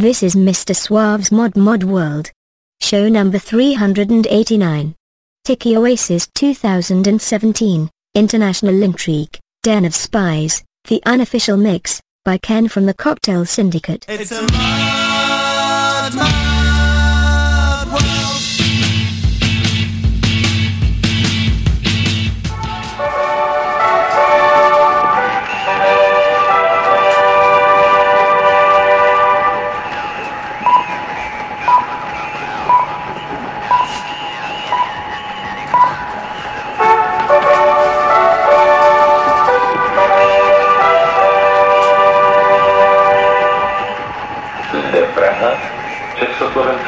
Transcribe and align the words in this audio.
This 0.00 0.22
is 0.22 0.34
Mr. 0.34 0.74
Suave's 0.74 1.30
Mod 1.30 1.58
Mod 1.58 1.82
World. 1.82 2.30
Show 2.80 3.10
number 3.10 3.38
389. 3.38 4.94
Tiki 5.44 5.76
Oasis 5.76 6.26
2017, 6.34 7.90
International 8.14 8.82
Intrigue, 8.82 9.38
Den 9.62 9.84
of 9.84 9.94
Spies, 9.94 10.64
the 10.88 11.02
unofficial 11.04 11.58
mix, 11.58 12.00
by 12.24 12.38
Ken 12.38 12.66
from 12.66 12.86
the 12.86 12.94
Cocktail 12.94 13.44
Syndicate. 13.44 14.06
It's 14.08 14.32
a 14.32 14.40
mad, 14.40 16.14
mad 16.14 16.59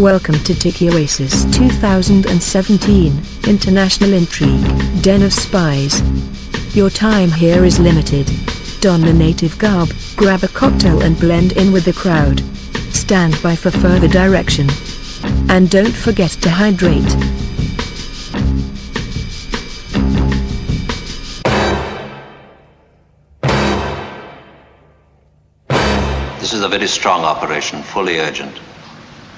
Welcome 0.00 0.38
to 0.44 0.54
Tiki 0.54 0.88
Oasis 0.88 1.44
2017 1.54 3.22
International 3.46 4.14
Intrigue 4.14 5.02
Den 5.02 5.20
of 5.20 5.30
Spies. 5.30 6.00
Your 6.74 6.88
time 6.88 7.30
here 7.30 7.66
is 7.66 7.78
limited. 7.78 8.26
Don 8.80 9.02
the 9.02 9.12
native 9.12 9.58
garb, 9.58 9.92
grab 10.16 10.42
a 10.42 10.48
cocktail 10.48 11.02
and 11.02 11.20
blend 11.20 11.52
in 11.52 11.70
with 11.70 11.84
the 11.84 11.92
crowd. 11.92 12.40
Stand 12.94 13.36
by 13.42 13.54
for 13.54 13.70
further 13.70 14.08
direction. 14.08 14.70
And 15.50 15.68
don't 15.68 15.94
forget 15.94 16.30
to 16.30 16.48
hydrate. 16.48 17.04
This 26.40 26.54
is 26.54 26.62
a 26.62 26.68
very 26.70 26.88
strong 26.88 27.24
operation, 27.24 27.82
fully 27.82 28.18
urgent. 28.18 28.58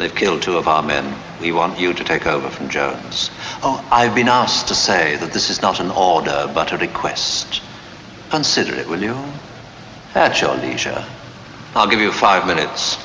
They've 0.03 0.13
killed 0.13 0.43
two 0.43 0.57
of 0.57 0.67
our 0.67 0.83
men. 0.83 1.17
We 1.41 1.53
want 1.53 1.79
you 1.79 1.95
to 1.95 2.03
take 2.03 2.27
over 2.27 2.51
from 2.51 2.69
Jones. 2.69 3.31
Oh, 3.63 3.87
I've 3.93 4.17
been 4.17 4.27
asked 4.27 4.67
to 4.67 4.75
say 4.75 5.15
that 5.19 5.33
this 5.33 5.49
is 5.49 5.63
not 5.63 5.79
an 5.79 5.93
order, 5.93 6.51
but 6.53 6.73
a 6.73 6.77
request. 6.77 7.63
Consider 8.29 8.75
it, 8.75 8.89
will 8.89 9.01
you? 9.01 9.17
At 10.17 10.41
your 10.41 10.57
leisure. 10.57 11.05
I'll 11.77 11.89
give 11.89 12.01
you 12.01 12.11
five 12.11 12.49
minutes. 12.49 12.97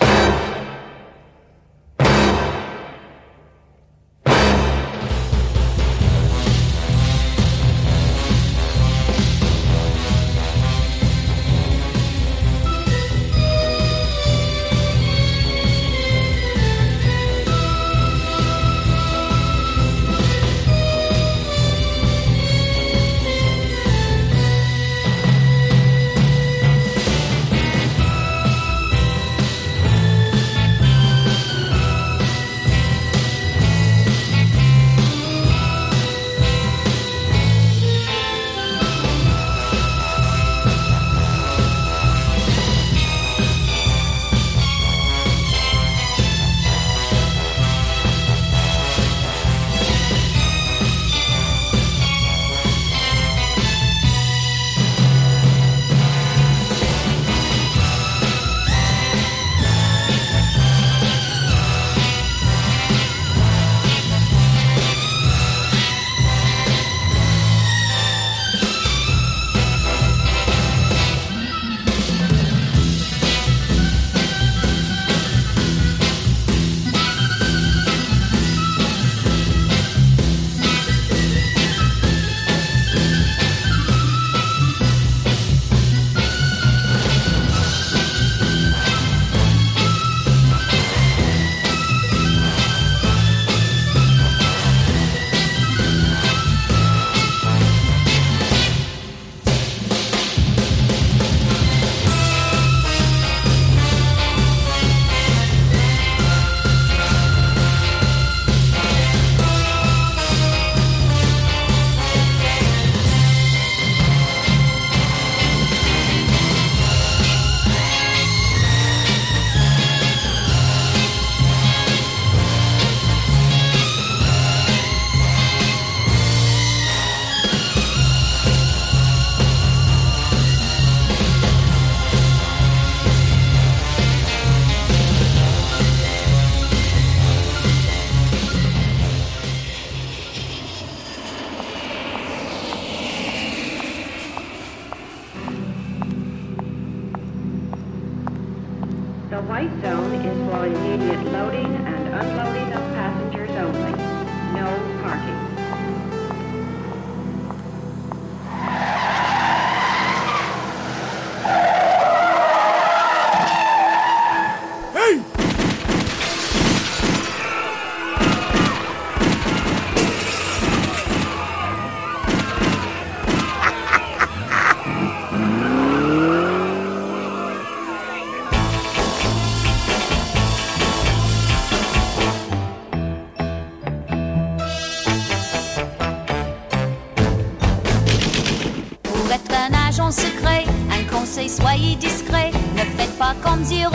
Pas 193.27 193.49
comme 193.49 193.61
01 193.63 193.89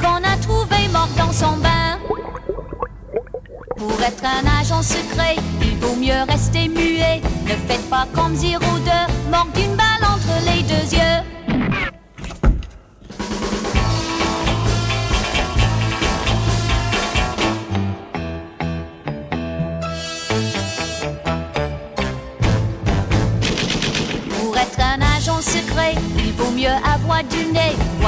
qu'on 0.00 0.24
a 0.24 0.36
trouvé 0.38 0.88
mort 0.92 1.08
dans 1.16 1.32
son 1.32 1.56
bain. 1.58 1.98
Pour 3.76 4.02
être 4.02 4.24
un 4.24 4.60
agent 4.60 4.82
secret, 4.82 5.36
il 5.62 5.76
vaut 5.76 5.94
mieux 5.94 6.22
rester 6.28 6.68
muet. 6.68 7.20
Ne 7.44 7.54
faites 7.68 7.88
pas 7.88 8.06
comme 8.12 8.34
02, 8.34 8.50
mort 9.30 9.46
d'une 9.54 9.76
balle 9.76 10.04
entre 10.14 10.34
les 10.46 10.62
deux 10.62 10.96
yeux. 10.96 11.35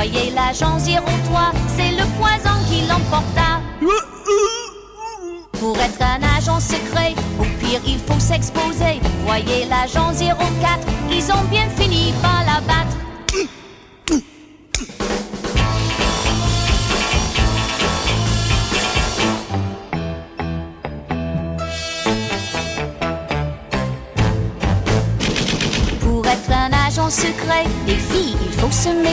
Voyez 0.01 0.31
l'agent 0.31 0.79
03, 0.79 1.51
c'est 1.77 1.91
le 1.91 2.05
poison 2.21 2.57
qui 2.71 2.87
l'emporta. 2.87 3.61
Pour 5.59 5.77
être 5.77 6.01
un 6.01 6.23
agent 6.39 6.61
secret, 6.61 7.17
au 7.41 7.43
pire 7.59 7.81
il 7.85 7.99
faut 7.99 8.21
s'exposer. 8.21 9.01
Voyez 9.27 9.65
l'agent 9.65 10.13
04, 10.13 10.87
ils 11.11 11.33
ont 11.33 11.43
bien 11.51 11.69
fini 11.71 12.15
par 12.23 12.45
l'abattre. 12.47 12.79
Pour 12.79 12.88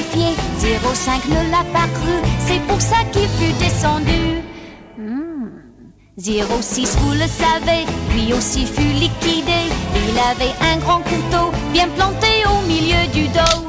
faut 0.06 0.19
se 0.19 0.25
méfier. 0.25 0.78
05 0.94 1.25
ne 1.30 1.52
l'a 1.52 1.63
pas 1.74 1.88
cru, 1.94 2.13
c'est 2.48 2.60
pour 2.68 2.81
ça 2.81 2.98
qu'il 3.12 3.28
fut 3.30 3.54
descendu. 3.60 4.42
Hmm. 4.98 5.50
06, 6.18 6.98
vous 7.02 7.13
le 7.13 7.28
savez, 7.28 7.86
lui 8.13 8.34
aussi 8.34 8.66
fut 8.66 8.81
liquidé. 8.81 9.72
Il 10.07 10.19
avait 10.19 10.54
un 10.74 10.78
grand 10.78 11.00
couteau 11.02 11.52
bien 11.74 11.88
planté 11.90 12.28
au 12.46 12.68
milieu 12.68 13.07
du 13.13 13.28
dos. 13.28 13.62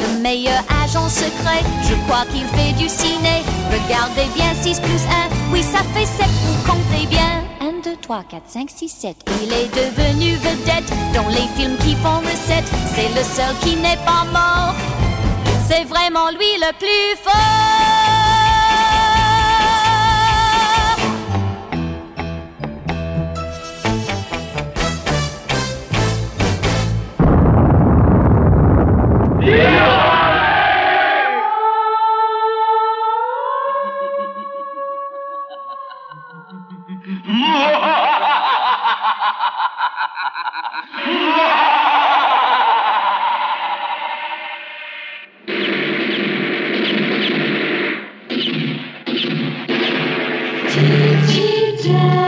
Le 0.00 0.22
meilleur 0.22 0.62
secret, 1.08 1.62
je 1.82 1.94
crois 2.06 2.24
qu'il 2.32 2.46
fait 2.56 2.72
du 2.72 2.88
ciné. 2.88 3.42
Regardez 3.70 4.28
bien 4.34 4.54
6 4.62 4.80
plus 4.80 5.02
1, 5.04 5.52
oui 5.52 5.62
ça 5.62 5.82
fait 5.92 6.06
7, 6.06 6.26
vous 6.26 6.70
comptez 6.70 7.06
bien. 7.06 7.42
1, 7.60 7.82
2, 7.82 7.96
3, 8.00 8.24
4, 8.28 8.42
5, 8.46 8.70
6, 8.70 8.88
7. 8.88 9.16
Il 9.42 9.52
est 9.52 9.68
devenu 9.74 10.36
vedette 10.36 10.92
dans 11.14 11.28
les 11.28 11.48
films 11.56 11.76
qui 11.78 11.94
font 11.96 12.20
recette. 12.20 12.64
C'est 12.94 13.08
le 13.08 13.24
seul 13.24 13.54
qui 13.62 13.76
n'est 13.76 14.02
pas 14.04 14.24
mort. 14.32 14.74
C'est 15.68 15.84
vraiment 15.84 16.30
lui 16.30 16.58
le 16.60 16.72
plus 16.78 17.22
fort. 17.22 17.93
Deep, 51.84 52.23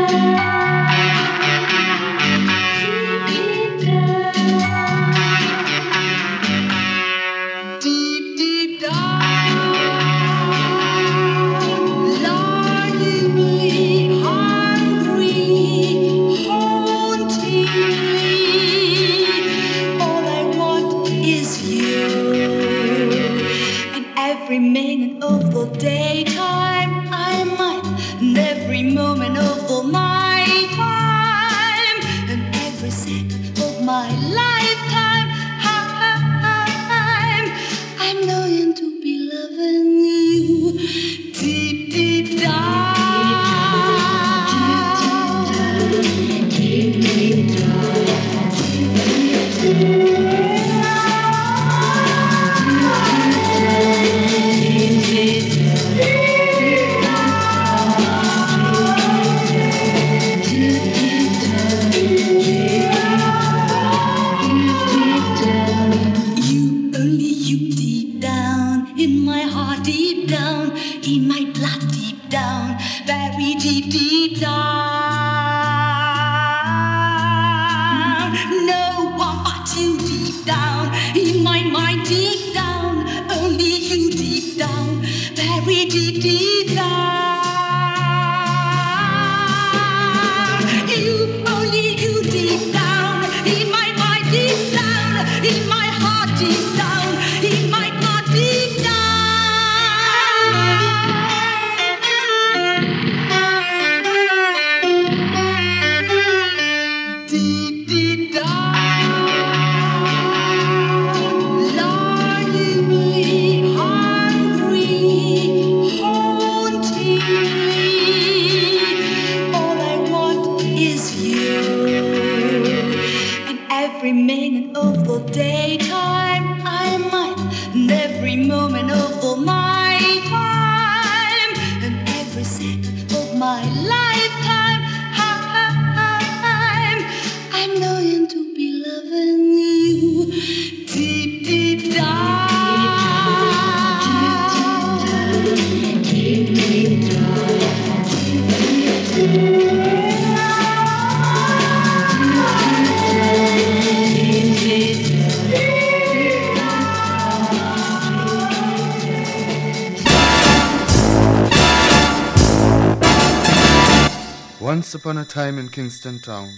Once 164.86 164.94
upon 164.94 165.19
a 165.19 165.24
time 165.24 165.58
in 165.58 165.69
Kingston 165.69 166.20
Town, 166.20 166.48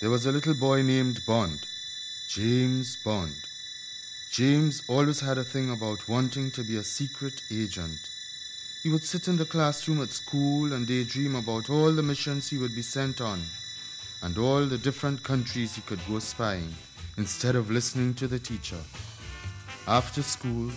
there 0.00 0.08
was 0.08 0.26
a 0.26 0.30
little 0.30 0.54
boy 0.54 0.80
named 0.80 1.18
Bond, 1.26 1.58
James 2.28 2.96
Bond. 3.04 3.34
James 4.30 4.84
always 4.86 5.18
had 5.18 5.38
a 5.38 5.42
thing 5.42 5.72
about 5.72 6.08
wanting 6.08 6.52
to 6.52 6.62
be 6.62 6.76
a 6.76 6.84
secret 6.84 7.42
agent. 7.50 7.98
He 8.84 8.90
would 8.90 9.02
sit 9.02 9.26
in 9.26 9.36
the 9.36 9.44
classroom 9.44 10.00
at 10.02 10.10
school 10.10 10.72
and 10.72 10.86
daydream 10.86 11.34
about 11.34 11.68
all 11.68 11.90
the 11.90 12.04
missions 12.04 12.48
he 12.48 12.58
would 12.58 12.76
be 12.76 12.82
sent 12.82 13.20
on 13.20 13.42
and 14.22 14.38
all 14.38 14.64
the 14.66 14.78
different 14.78 15.24
countries 15.24 15.74
he 15.74 15.82
could 15.82 16.06
go 16.08 16.20
spying 16.20 16.72
instead 17.16 17.56
of 17.56 17.72
listening 17.72 18.14
to 18.14 18.28
the 18.28 18.38
teacher. 18.38 18.82
After 19.88 20.22
school, 20.22 20.70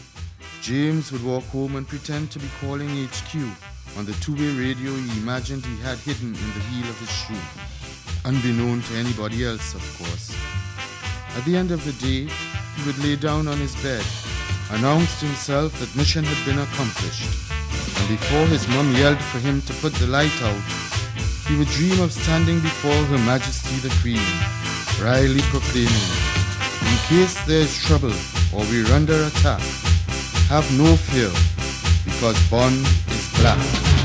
James 0.63 1.11
would 1.11 1.23
walk 1.23 1.43
home 1.43 1.75
and 1.75 1.87
pretend 1.87 2.31
to 2.31 2.39
be 2.39 2.49
calling 2.59 2.89
HQ 3.05 3.76
on 3.96 4.06
the 4.06 4.13
two-way 4.13 4.51
radio 4.58 4.91
he 4.91 5.22
imagined 5.22 5.65
he 5.65 5.77
had 5.82 5.98
hidden 6.00 6.29
in 6.29 6.50
the 6.53 6.63
heel 6.70 6.89
of 6.89 7.00
his 7.00 7.12
shoe, 7.12 7.44
unbeknown 8.25 8.82
to 8.84 8.96
anybody 8.96 9.46
else, 9.46 9.74
of 9.74 9.84
course. 9.98 10.36
At 11.38 11.46
the 11.46 11.56
end 11.56 11.72
of 11.72 11.86
the 11.86 11.94
day, 11.94 12.27
he 12.75 12.86
would 12.86 12.98
lay 13.03 13.15
down 13.15 13.48
on 13.48 13.58
his 13.58 13.75
bed, 13.82 14.03
announce 14.72 15.20
to 15.20 15.25
himself 15.25 15.79
that 15.79 15.96
mission 15.96 16.24
had 16.24 16.46
been 16.46 16.60
accomplished, 16.60 17.29
and 18.00 18.08
before 18.10 18.46
his 18.48 18.67
mum 18.70 18.94
yelled 18.96 19.22
for 19.22 19.39
him 19.39 19.62
to 19.62 19.74
put 19.75 19.94
the 19.96 20.08
light 20.08 20.41
out, 20.41 20.62
he 21.48 21.56
would 21.58 21.70
dream 21.70 22.01
of 22.01 22.12
standing 22.12 22.60
before 22.60 23.06
Her 23.06 23.17
Majesty 23.20 23.77
the 23.77 23.94
Queen, 24.01 24.27
wryly 25.01 25.41
proclaiming, 25.53 26.10
In 26.84 26.98
case 27.08 27.34
there 27.46 27.62
is 27.62 27.77
trouble 27.86 28.13
or 28.53 28.65
we're 28.67 28.91
under 28.91 29.24
attack, 29.24 29.62
have 30.50 30.67
no 30.77 30.96
fear, 30.96 31.32
because 32.03 32.38
Bond 32.50 32.86
is 33.55 33.96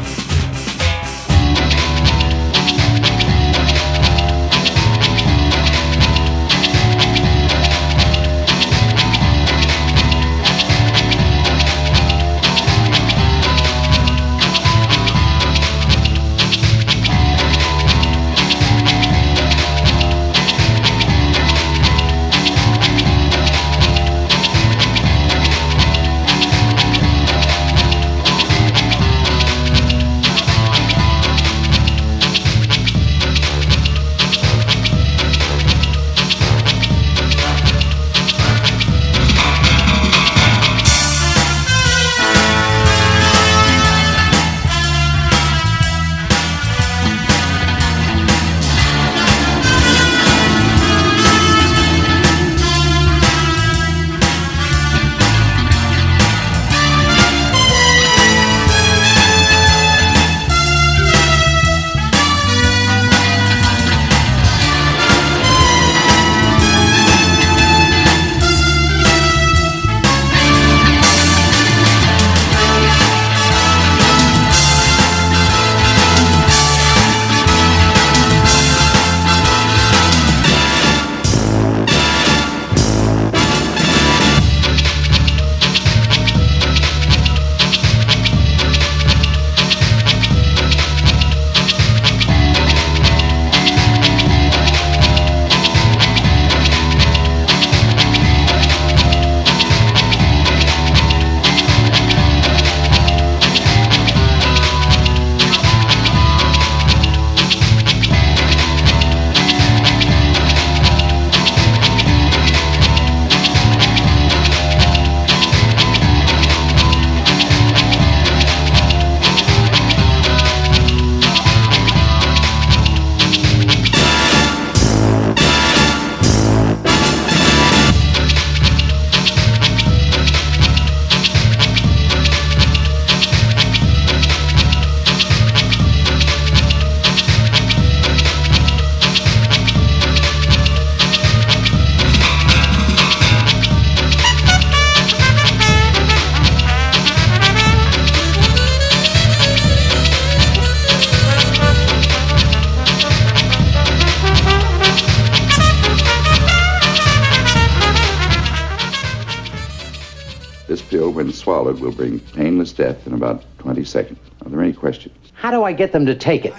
will 161.81 161.93
bring 161.93 162.21
painless 162.21 162.73
death 162.73 163.07
in 163.07 163.14
about 163.14 163.45
20 163.59 163.85
seconds. 163.85 164.19
Are 164.45 164.50
there 164.50 164.61
any 164.61 164.73
questions? 164.73 165.17
How 165.35 165.50
do 165.50 165.64
I 165.64 165.73
get 165.73 165.93
them 165.93 166.07
to 166.07 166.14
take 166.14 166.45
it? 166.45 166.55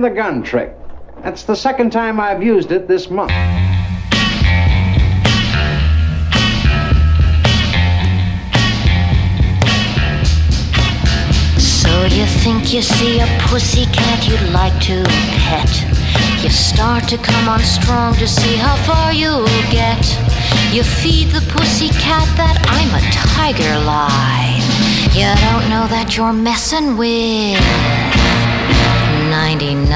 The 0.00 0.10
gun 0.10 0.42
trick. 0.42 0.74
That's 1.22 1.42
the 1.42 1.54
second 1.54 1.90
time 1.90 2.18
I've 2.20 2.42
used 2.42 2.72
it 2.72 2.88
this 2.88 3.10
month. 3.10 3.32
So 11.58 12.04
you 12.04 12.24
think 12.42 12.72
you 12.72 12.82
see 12.82 13.20
a 13.20 13.26
pussycat 13.40 14.26
you'd 14.28 14.52
like 14.52 14.78
to 14.84 15.04
pet. 15.44 15.70
You 16.42 16.48
start 16.48 17.06
to 17.08 17.18
come 17.18 17.48
on 17.48 17.60
strong 17.60 18.14
to 18.14 18.26
see 18.26 18.56
how 18.56 18.76
far 18.86 19.12
you'll 19.12 19.44
get. 19.70 20.02
You 20.72 20.82
feed 20.82 21.28
the 21.28 21.44
pussycat 21.52 22.26
that 22.36 22.56
I'm 22.68 22.94
a 22.94 23.02
tiger 23.12 23.78
line. 23.84 24.62
You 25.12 25.28
don't 25.50 25.68
know 25.68 25.86
that 25.88 26.16
you're 26.16 26.32
messing 26.32 26.96
with 26.96 28.29
99. 29.50 29.82
99. 29.82 29.90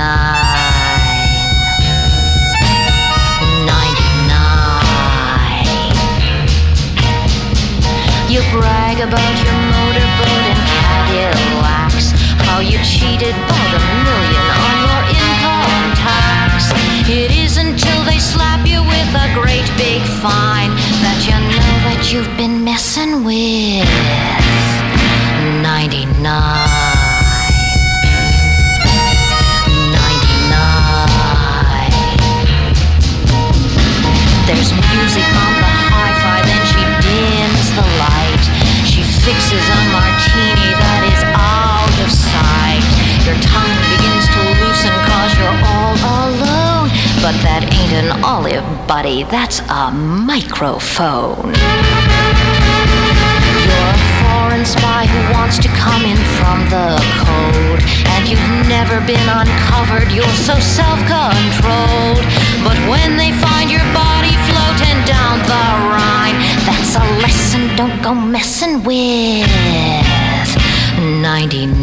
You 8.29 8.43
brag 8.51 8.99
about 8.99 9.35
your 9.47 9.55
motorboat 9.71 10.43
and 10.51 10.59
Cadillacs. 10.75 12.11
How 12.43 12.59
you 12.59 12.83
cheated 12.83 13.31
a 13.31 13.81
million 14.03 14.47
on 14.67 14.75
your 14.91 15.03
income 15.23 15.87
tax. 16.03 16.75
It 17.09 17.31
isn't 17.31 17.79
till 17.79 18.03
they 18.03 18.19
slap 18.19 18.67
you 18.67 18.83
with 18.83 19.15
a 19.15 19.31
great 19.39 19.71
big 19.79 20.03
fine 20.19 20.75
that 20.99 21.23
you 21.31 21.39
know 21.55 21.79
that 21.87 22.11
you've 22.11 22.37
been 22.37 22.65
messing 22.65 23.23
with 23.23 23.87
99. 25.63 26.84
There's 34.47 34.73
music 34.77 35.25
on 35.25 35.53
the 35.57 35.73
hi-fi, 35.89 36.45
then 36.45 36.63
she 36.69 36.85
dims 37.01 37.67
the 37.73 37.87
light. 37.97 38.45
She 38.85 39.01
fixes 39.01 39.65
a 39.73 39.81
martini 39.89 40.69
that 40.77 41.01
is 41.09 41.23
out 41.33 41.97
of 42.05 42.11
sight. 42.13 42.85
Your 43.25 43.41
tongue 43.41 43.73
begins 43.89 44.29
to 44.37 44.41
loosen 44.61 44.93
cause 45.09 45.33
you're 45.41 45.59
all 45.65 45.97
alone. 46.29 46.93
But 47.25 47.41
that 47.41 47.65
ain't 47.73 47.97
an 47.97 48.23
olive, 48.23 48.65
buddy, 48.87 49.25
that's 49.25 49.61
a 49.61 49.91
microphone. 49.91 51.55
Foreign 54.55 54.67
spy 54.67 55.05
who 55.05 55.35
wants 55.35 55.59
to 55.59 55.67
come 55.75 56.07
in 56.07 56.17
from 56.39 56.63
the 56.71 56.95
cold. 57.27 57.83
And 58.15 58.23
you've 58.29 58.39
never 58.71 59.01
been 59.05 59.27
uncovered, 59.27 60.13
you're 60.13 60.39
so 60.47 60.55
self 60.63 61.01
controlled. 61.11 62.23
But 62.63 62.79
when 62.87 63.17
they 63.17 63.33
find 63.43 63.69
your 63.69 63.83
body 63.91 64.31
floating 64.47 65.03
down 65.11 65.43
the 65.51 65.65
Rhine, 65.91 66.39
that's 66.71 66.95
a 66.95 67.03
lesson 67.19 67.75
don't 67.75 68.01
go 68.01 68.15
messing 68.15 68.85
with 68.85 69.51
99. 71.03 71.83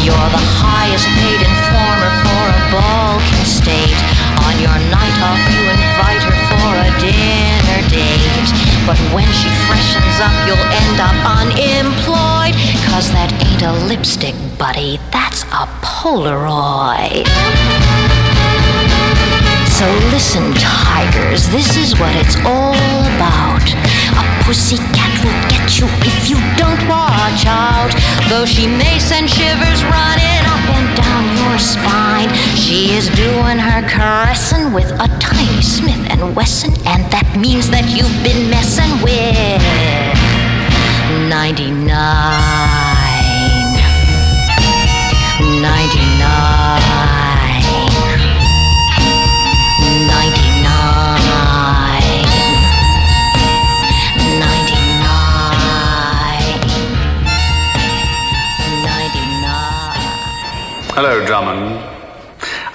You're 0.00 0.30
the 0.32 0.44
highest 0.56 1.04
paid 1.20 1.44
informer 1.44 2.12
for 2.24 2.48
a 2.48 2.56
Balkan 2.72 3.44
state. 3.44 4.19
On 4.46 4.54
your 4.62 4.78
night 4.90 5.16
off, 5.24 5.42
you 5.50 5.62
invite 5.66 6.22
her 6.22 6.38
for 6.50 6.70
a 6.78 6.90
dinner 7.02 7.80
date. 7.90 8.50
But 8.86 8.98
when 9.14 9.28
she 9.34 9.50
freshens 9.66 10.16
up, 10.22 10.34
you'll 10.46 10.66
end 10.70 10.98
up 11.00 11.16
unemployed. 11.26 12.54
Cause 12.90 13.10
that 13.12 13.30
ain't 13.42 13.62
a 13.62 13.72
lipstick, 13.86 14.34
buddy, 14.58 14.98
that's 15.10 15.42
a 15.50 15.66
Polaroid. 15.82 17.26
So 19.80 19.86
listen, 20.12 20.52
tigers, 20.54 21.48
this 21.48 21.76
is 21.76 21.98
what 21.98 22.14
it's 22.16 22.36
all 22.44 22.74
about. 23.16 23.64
A 24.20 24.44
pussycat 24.44 25.09
will 25.24 25.42
get 25.48 25.78
you 25.78 25.86
if 26.06 26.28
you 26.28 26.38
don't 26.56 26.80
watch 26.88 27.44
out. 27.46 27.92
Though 28.28 28.46
she 28.46 28.66
may 28.66 28.98
send 28.98 29.28
shivers 29.28 29.84
running 29.84 30.42
up 30.48 30.64
and 30.76 30.88
down 30.96 31.24
your 31.36 31.58
spine, 31.58 32.30
she 32.56 32.92
is 32.96 33.08
doing 33.10 33.58
her 33.58 33.82
caressing 33.88 34.72
with 34.72 34.90
a 34.92 35.08
tiny 35.18 35.62
Smith 35.62 36.00
and 36.10 36.34
Wesson, 36.34 36.72
and 36.86 37.02
that 37.12 37.28
means 37.38 37.70
that 37.70 37.84
you've 37.90 38.18
been 38.24 38.50
messing 38.50 38.90
with 39.02 39.62
99. 41.28 41.70
99. 41.76 42.69
Hello, 61.02 61.24
Drummond. 61.24 61.78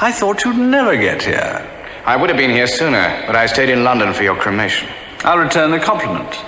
I 0.02 0.12
thought 0.12 0.44
you'd 0.44 0.58
never 0.58 0.98
get 0.98 1.22
here. 1.22 1.62
I 2.08 2.16
would 2.16 2.28
have 2.32 2.38
been 2.38 2.50
here 2.50 2.66
sooner, 2.66 3.24
but 3.28 3.36
I 3.36 3.46
stayed 3.46 3.70
in 3.70 3.84
London 3.84 4.16
for 4.16 4.24
your 4.24 4.36
cremation. 4.36 4.90
I'll 5.20 5.38
return 5.38 5.70
the 5.70 5.78
compliment. 5.78 6.44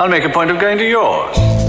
I'll 0.00 0.08
make 0.08 0.24
a 0.24 0.30
point 0.30 0.50
of 0.50 0.58
going 0.58 0.78
to 0.78 0.84
yours. 0.84 1.61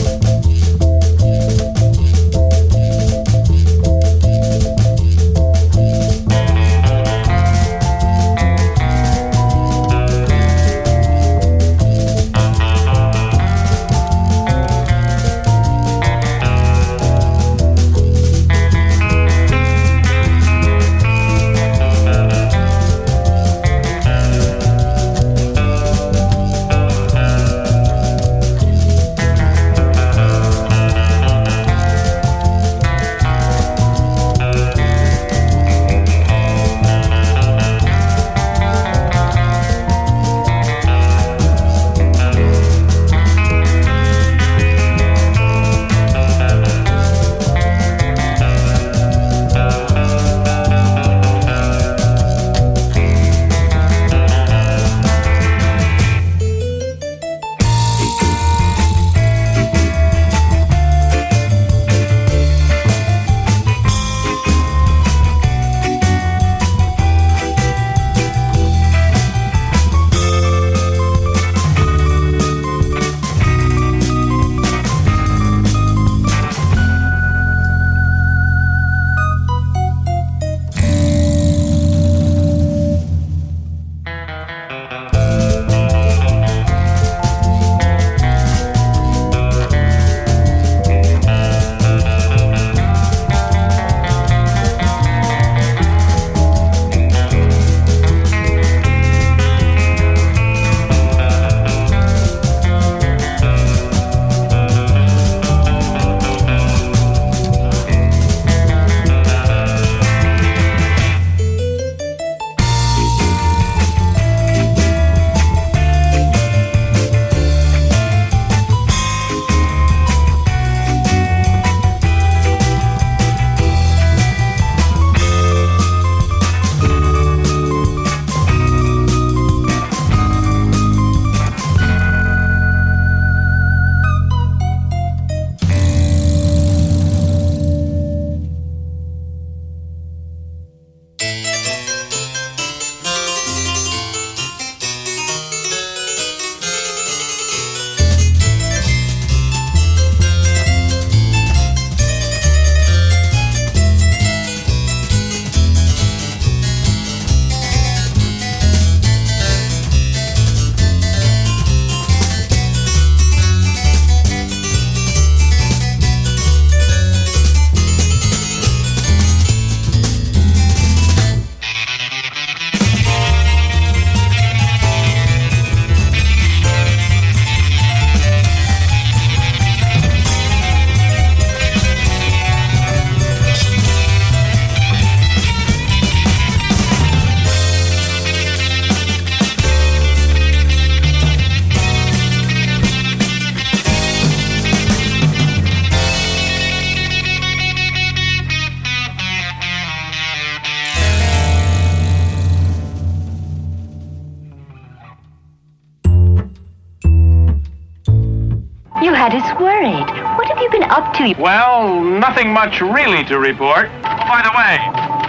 to 211.15 211.29
you? 211.29 211.35
Well, 211.37 212.01
nothing 212.03 212.51
much 212.51 212.81
really 212.81 213.23
to 213.25 213.39
report. 213.39 213.89
By 214.01 214.41
the 214.43 214.51
way, 214.55 214.77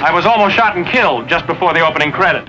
I 0.04 0.10
was 0.12 0.26
almost 0.26 0.54
shot 0.54 0.76
and 0.76 0.86
killed 0.86 1.28
just 1.28 1.46
before 1.46 1.72
the 1.72 1.80
opening 1.80 2.12
credits. 2.12 2.43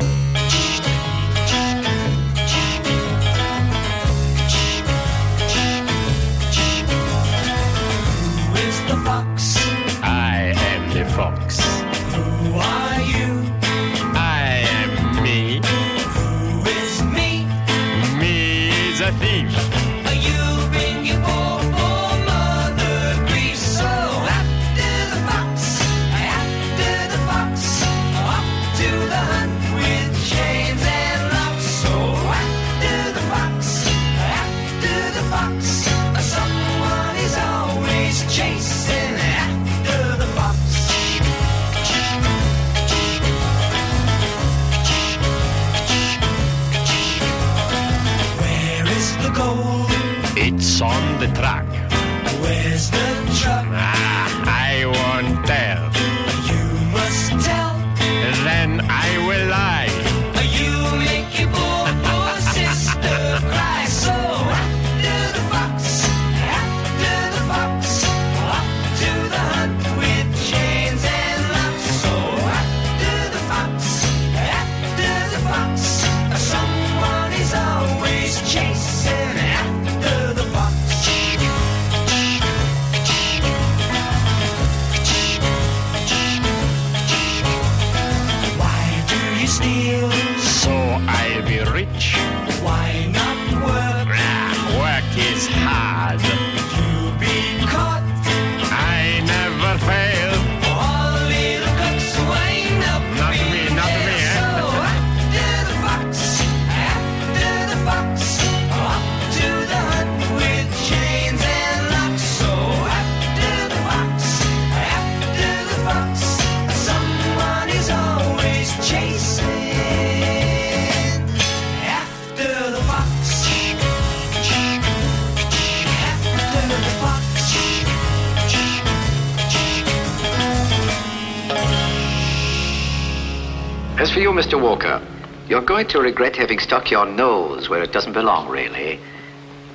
regret 136.16 136.38
having 136.38 136.60
stuck 136.60 136.90
your 136.90 137.06
nose 137.06 137.68
where 137.68 137.84
it 137.84 137.92
doesn't 137.92 138.14
belong, 138.14 138.48
really. 138.48 138.98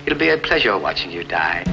It'll 0.07 0.19
be 0.19 0.31
a 0.31 0.39
pleasure 0.39 0.79
watching 0.79 1.11
you 1.11 1.23
die. 1.23 1.70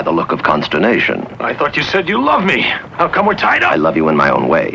Why 0.00 0.04
the 0.04 0.12
look 0.12 0.32
of 0.32 0.42
consternation? 0.42 1.26
I 1.40 1.52
thought 1.52 1.76
you 1.76 1.82
said 1.82 2.08
you 2.08 2.24
love 2.24 2.42
me. 2.42 2.62
How 2.62 3.06
come 3.06 3.26
we're 3.26 3.34
tied 3.34 3.62
up? 3.62 3.70
I 3.70 3.76
love 3.76 3.98
you 3.98 4.08
in 4.08 4.16
my 4.16 4.30
own 4.30 4.48
way. 4.48 4.72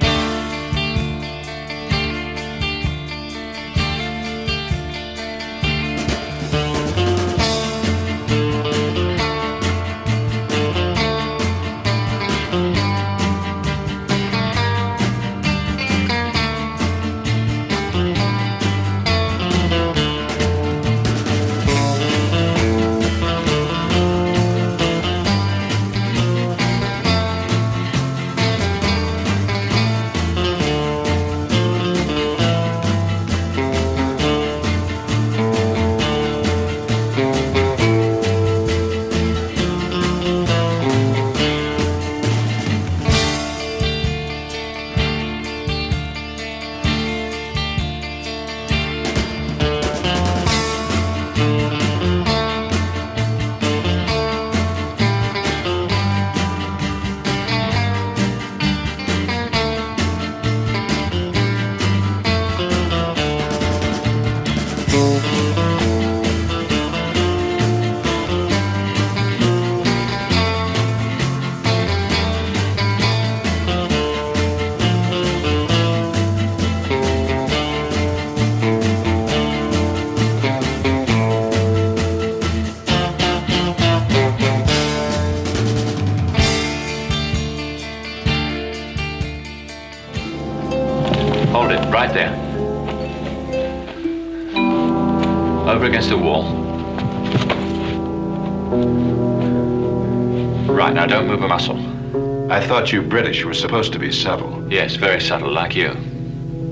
Thought 102.86 102.94
you 102.94 103.02
British 103.02 103.44
were 103.44 103.56
supposed 103.56 103.92
to 103.94 103.98
be 103.98 104.12
subtle. 104.12 104.72
Yes, 104.72 104.96
very 104.96 105.20
subtle, 105.20 105.52
like 105.52 105.76
you. 105.76 105.90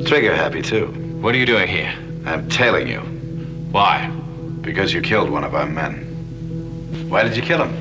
Trigger 0.05 0.35
happy, 0.35 0.61
too. 0.61 0.85
What 1.21 1.33
are 1.33 1.39
you 1.39 1.45
doing 1.47 1.67
here? 1.67 1.91
I'm 2.23 2.47
tailing 2.49 2.87
you. 2.87 2.99
Why? 3.71 4.07
Because 4.61 4.93
you 4.93 5.01
killed 5.01 5.31
one 5.31 5.43
of 5.43 5.55
our 5.55 5.65
men. 5.65 7.09
Why 7.09 7.23
did 7.23 7.35
you 7.35 7.41
kill 7.41 7.65
him? 7.65 7.73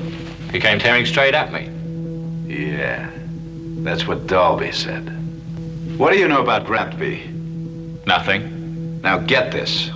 He 0.51 0.59
came 0.59 0.79
tearing 0.79 1.05
straight 1.05 1.35
at 1.35 1.53
me. 1.53 1.69
Yeah, 2.51 3.07
that's 3.83 4.07
what 4.07 4.25
Dalby 4.25 4.71
said. 4.71 5.09
What 5.99 6.11
do 6.11 6.17
you 6.17 6.27
know 6.27 6.41
about 6.41 6.65
Granby? 6.65 7.27
Nothing. 8.07 8.99
Now 9.01 9.19
get 9.19 9.51
this. 9.51 9.91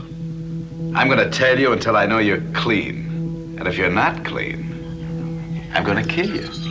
I'm 0.93 1.09
gonna 1.09 1.31
tail 1.31 1.59
you 1.59 1.71
until 1.71 1.97
I 1.97 2.05
know 2.05 2.19
you're 2.19 2.43
clean. 2.53 3.55
And 3.57 3.67
if 3.67 3.79
you're 3.79 3.89
not 3.89 4.23
clean, 4.23 5.71
I'm 5.73 5.83
gonna 5.83 6.05
kill 6.05 6.29
you. 6.29 6.66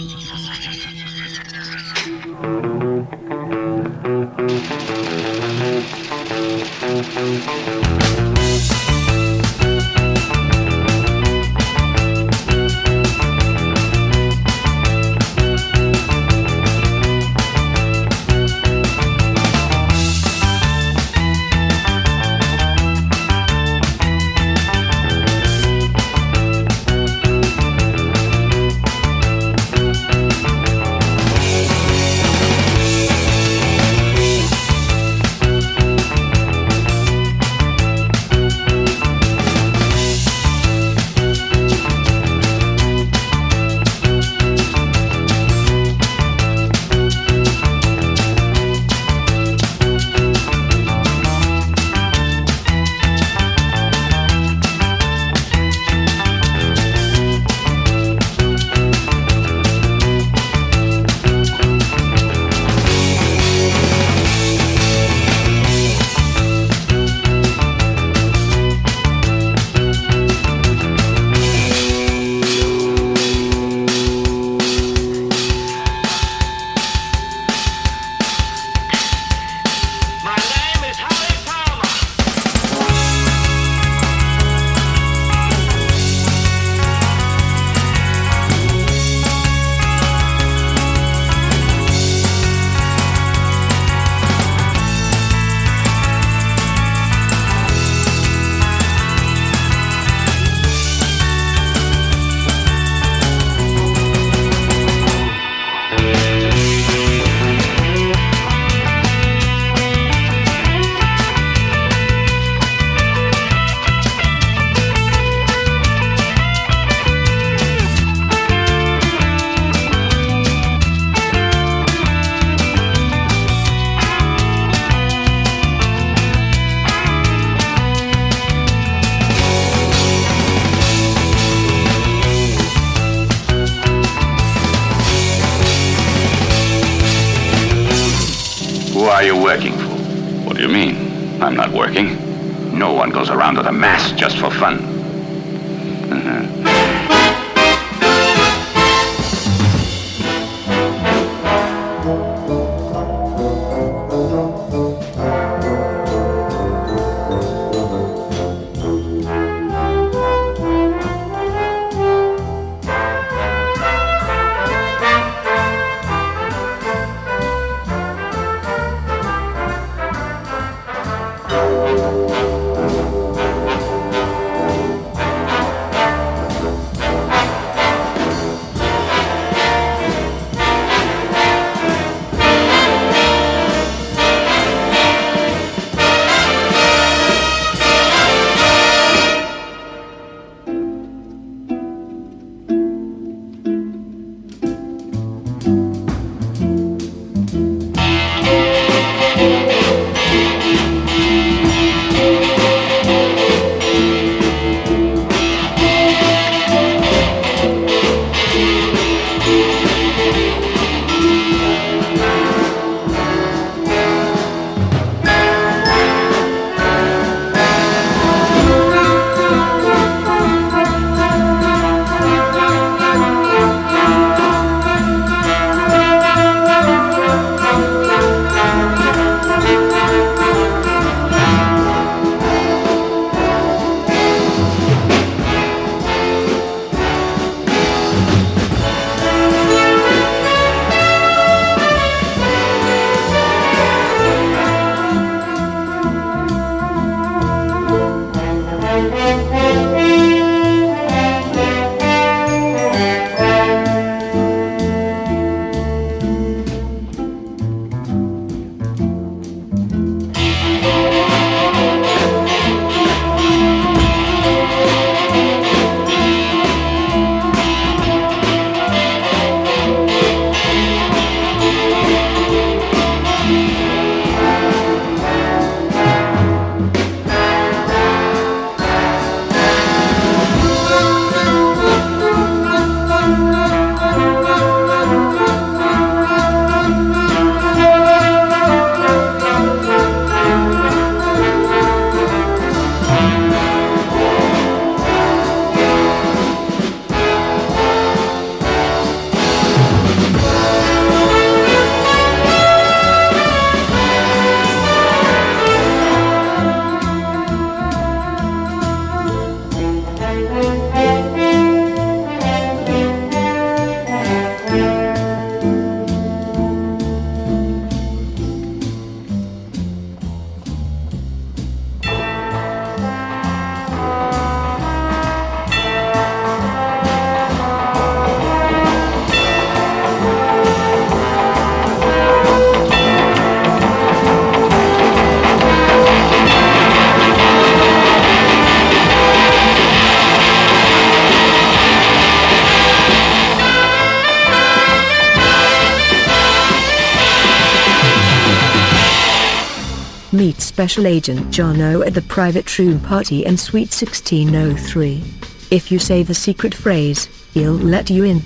Meet 350.37 350.61
Special 350.61 351.07
Agent 351.07 351.51
John 351.51 351.81
O 351.81 352.03
at 352.03 352.13
the 352.13 352.21
private 352.21 352.79
room 352.79 353.01
party 353.01 353.47
in 353.47 353.57
Suite 353.57 353.89
1603. 353.89 355.25
If 355.71 355.91
you 355.91 355.99
say 355.99 356.23
the 356.23 356.35
secret 356.35 356.75
phrase, 356.75 357.25
he'll 357.55 357.73
let 357.73 358.11
you 358.11 358.25
in. 358.25 358.43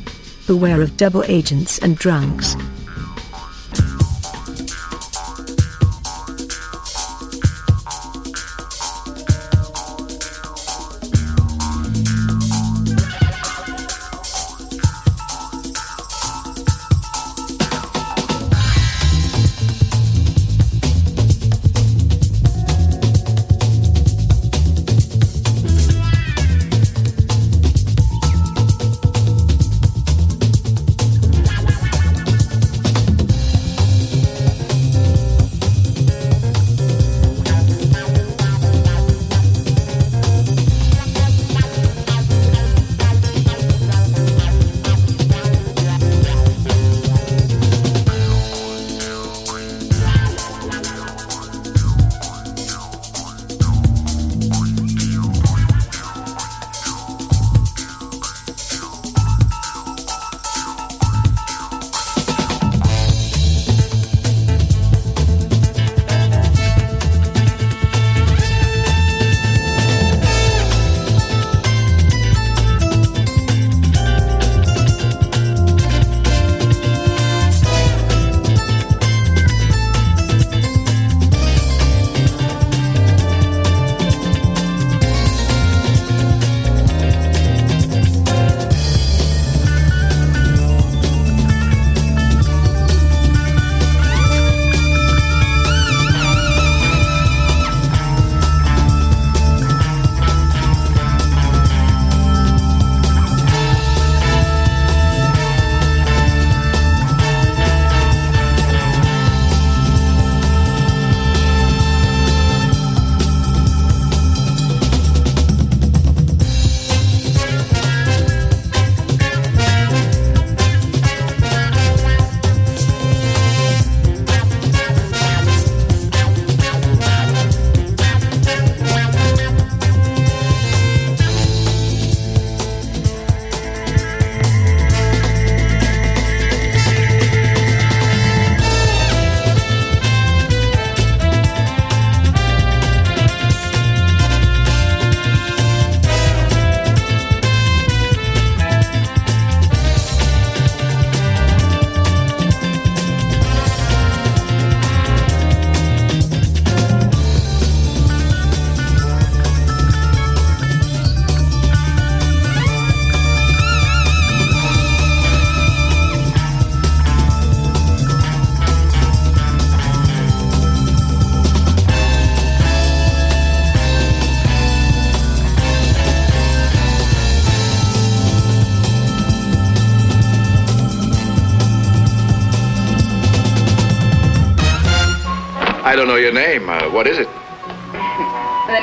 Beware 0.47 0.83
of 0.83 0.97
double 0.97 1.25
agents 1.25 1.79
and 1.79 1.97
drunks. 1.97 2.55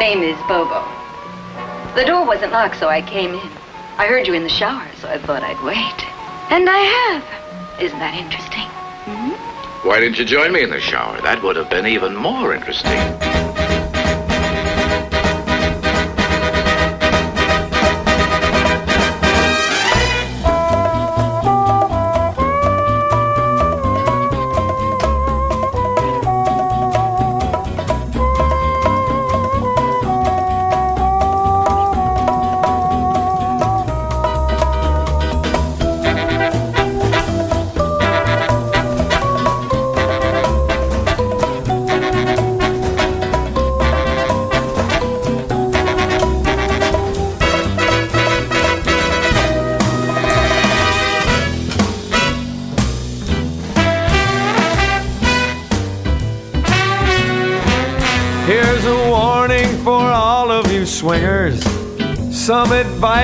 Name 0.08 0.24
is 0.24 0.39
Bobo. 0.47 0.88
The 1.93 2.05
door 2.05 2.26
wasn't 2.26 2.53
locked, 2.53 2.80
so 2.80 2.88
I 2.88 3.01
came 3.01 3.34
in. 3.34 3.49
I 3.97 4.08
heard 4.08 4.26
you 4.26 4.34
in 4.34 4.43
the 4.43 4.49
shower, 4.49 4.88
so 5.01 5.10
I 5.10 5.18
thought 5.18 5.43
I'd 5.43 5.62
wait. 5.66 5.99
And 6.49 6.70
I 6.70 6.78
have. 6.78 7.82
Isn't 7.82 7.99
that 7.99 8.16
interesting? 8.16 8.70
Why 9.84 9.99
didn't 9.99 10.18
you 10.18 10.24
join 10.24 10.53
me 10.53 10.64
in 10.64 10.70
the 10.70 10.80
shower? 10.80 11.20
That 11.24 11.43
would 11.43 11.58
have 11.58 11.70
been 11.70 11.88
even 11.88 12.16
more 12.16 12.55
interesting. 12.55 12.89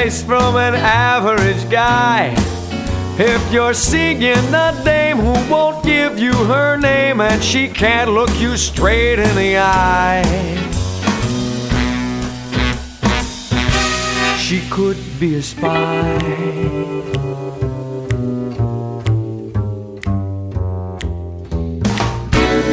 Advice 0.03 0.23
from 0.23 0.57
an 0.57 0.75
average 0.75 1.69
guy. 1.69 2.33
If 3.17 3.53
you're 3.53 3.73
seeing 3.73 4.23
a 4.53 4.81
dame 4.83 5.17
who 5.17 5.33
won't 5.51 5.83
give 5.85 6.19
you 6.19 6.33
her 6.33 6.77
name 6.77 7.21
and 7.21 7.41
she 7.41 7.69
can't 7.69 8.11
look 8.11 8.29
you 8.39 8.57
straight 8.57 9.19
in 9.19 9.35
the 9.35 9.57
eye, 9.57 10.23
she 14.37 14.61
could 14.69 14.97
be 15.19 15.35
a 15.35 15.41
spy. 15.41 16.19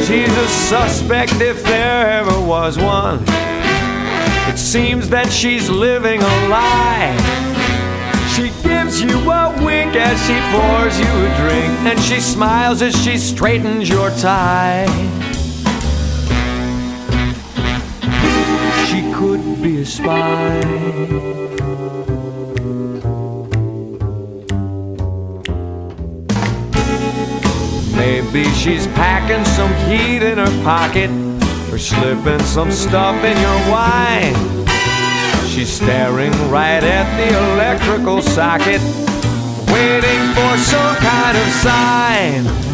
She's 0.05 0.35
a 0.37 0.47
suspect 0.47 1.39
if 1.39 1.63
there 1.63 2.07
ever 2.19 2.41
was 2.41 2.77
one. 2.77 3.40
It 4.49 4.57
seems 4.57 5.09
that 5.09 5.31
she's 5.31 5.69
living 5.69 6.21
a 6.21 6.47
lie. 6.49 7.15
She 8.35 8.49
gives 8.67 9.01
you 9.01 9.31
a 9.31 9.49
wink 9.63 9.95
as 9.95 10.19
she 10.25 10.37
pours 10.51 10.99
you 10.99 11.05
a 11.05 11.29
drink, 11.37 11.73
and 11.87 11.99
she 11.99 12.19
smiles 12.19 12.81
as 12.81 12.95
she 13.03 13.17
straightens 13.17 13.87
your 13.87 14.09
tie. 14.11 14.87
She 18.87 19.01
could 19.13 19.61
be 19.61 19.81
a 19.81 19.85
spy. 19.85 20.61
Maybe 27.95 28.43
she's 28.55 28.87
packing 28.87 29.45
some 29.45 29.73
heat 29.87 30.23
in 30.23 30.37
her 30.37 30.63
pocket 30.63 31.30
slipping 31.81 32.39
some 32.41 32.71
stuff 32.71 33.23
in 33.23 33.35
your 33.37 33.71
wine. 33.71 34.35
She's 35.47 35.73
staring 35.73 36.31
right 36.49 36.83
at 36.83 37.07
the 37.17 37.53
electrical 37.53 38.21
socket, 38.21 38.81
waiting 39.71 40.21
for 40.35 40.57
some 40.57 40.95
kind 40.97 41.37
of 41.37 41.47
sign. 41.65 42.70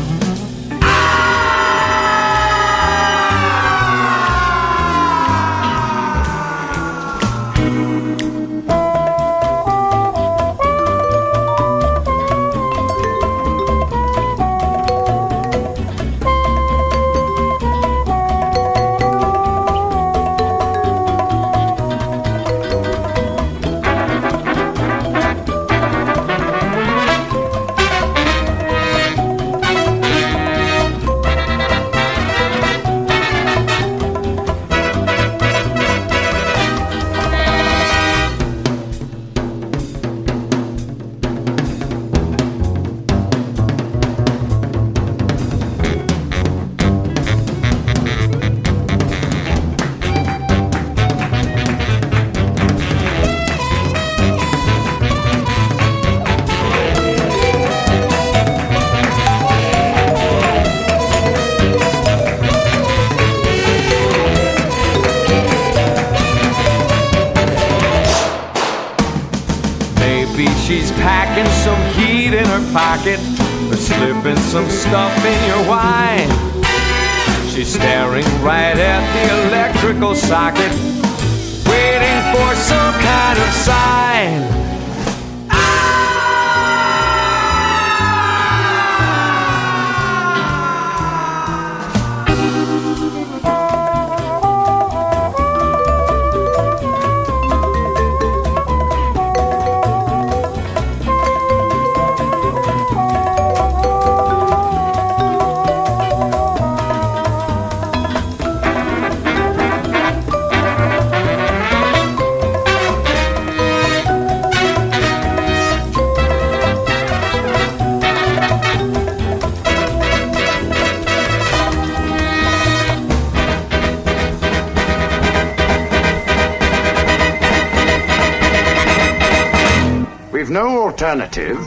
No 130.58 130.82
alternative. 130.82 131.64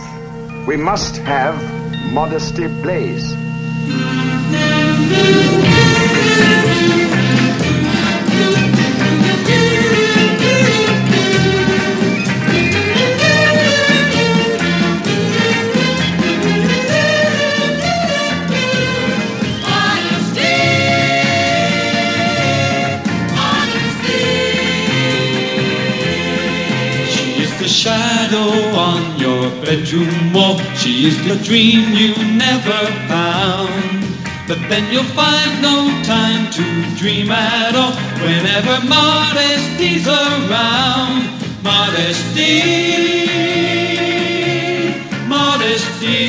We 0.66 0.76
must 0.76 1.18
have 1.18 1.54
Modesty 2.12 2.66
Blaise. 2.66 3.36
Your 29.50 29.64
bedroom 29.64 30.32
wall. 30.32 30.58
She 30.76 31.06
is 31.06 31.16
the 31.26 31.36
dream 31.44 31.92
you 31.94 32.14
never 32.36 32.80
found. 33.08 34.04
But 34.46 34.58
then 34.68 34.92
you'll 34.92 35.04
find 35.14 35.62
no 35.62 35.88
time 36.02 36.50
to 36.52 36.64
dream 36.96 37.30
at 37.30 37.74
all 37.74 37.92
whenever 38.24 38.84
modesty's 38.86 40.06
around. 40.06 41.28
Modesty, 41.62 42.62
modesty. 45.28 46.20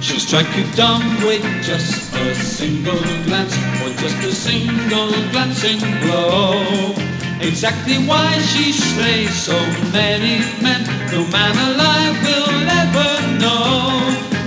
She'll 0.00 0.18
strike 0.18 0.56
you 0.56 0.64
down 0.74 1.02
with 1.24 1.44
just 1.62 2.12
a 2.14 2.34
single 2.34 3.00
glance 3.24 3.56
or 3.82 3.90
just 4.00 4.18
a 4.24 4.32
single 4.32 5.10
glancing 5.30 5.80
blow. 6.00 7.09
Exactly 7.42 7.96
why 8.06 8.38
she 8.38 8.70
slays 8.70 9.34
so 9.34 9.58
many 9.92 10.40
men, 10.62 10.84
no 11.10 11.26
man 11.28 11.56
alive 11.56 12.22
will 12.22 12.68
ever 12.68 13.38
know. 13.40 14.00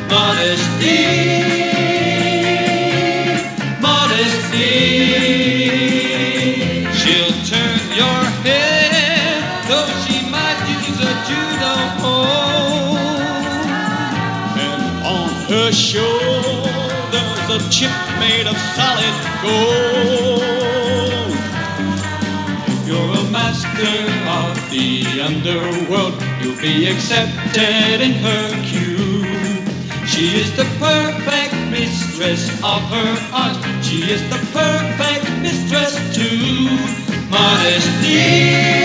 Modesty, 0.10 1.10
modesty. 3.82 4.70
She'll 6.94 7.34
turn 7.50 7.80
your 7.98 8.22
head, 8.46 9.41
though 9.68 9.89
she 10.06 10.30
might 10.30 10.62
use 10.70 11.00
a 11.02 11.14
judo 11.28 11.76
hold. 12.04 12.98
And 14.56 14.84
on 15.04 15.30
her 15.50 15.72
shoulders, 15.72 17.50
a 17.50 17.60
chip 17.72 17.91
made 18.20 18.46
of 18.48 18.58
solid 18.78 19.18
gold. 19.41 20.62
Master 23.64 24.05
of 24.28 24.72
the 24.72 25.22
underworld. 25.22 26.22
You'll 26.41 26.59
be 26.59 26.88
accepted 26.88 28.01
in 28.01 28.14
her 28.14 28.49
cube. 28.66 29.68
She 30.07 30.38
is 30.38 30.55
the 30.55 30.66
perfect 30.80 31.53
mistress 31.72 32.49
of 32.64 32.82
her 32.89 33.16
heart. 33.32 33.57
She 33.84 34.03
is 34.11 34.22
the 34.30 34.39
perfect 34.51 35.30
mistress 35.41 35.95
too. 36.16 36.70
Modesty. 37.30 38.82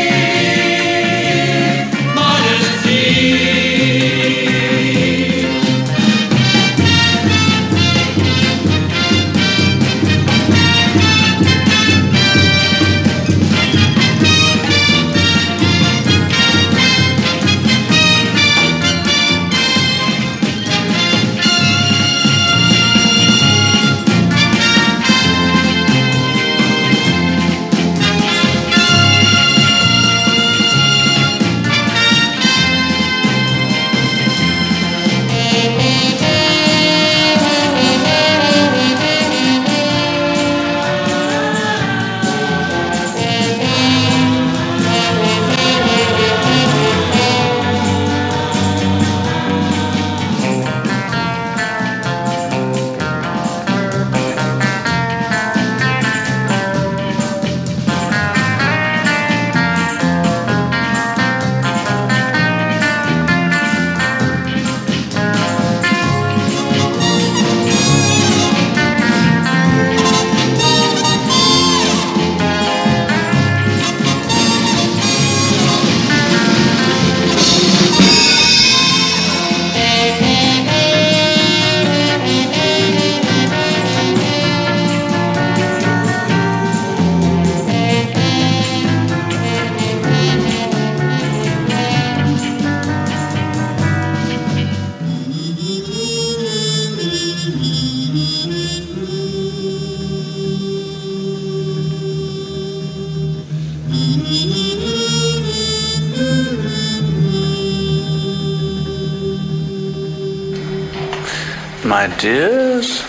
My 112.09 112.17
dears. 112.17 113.03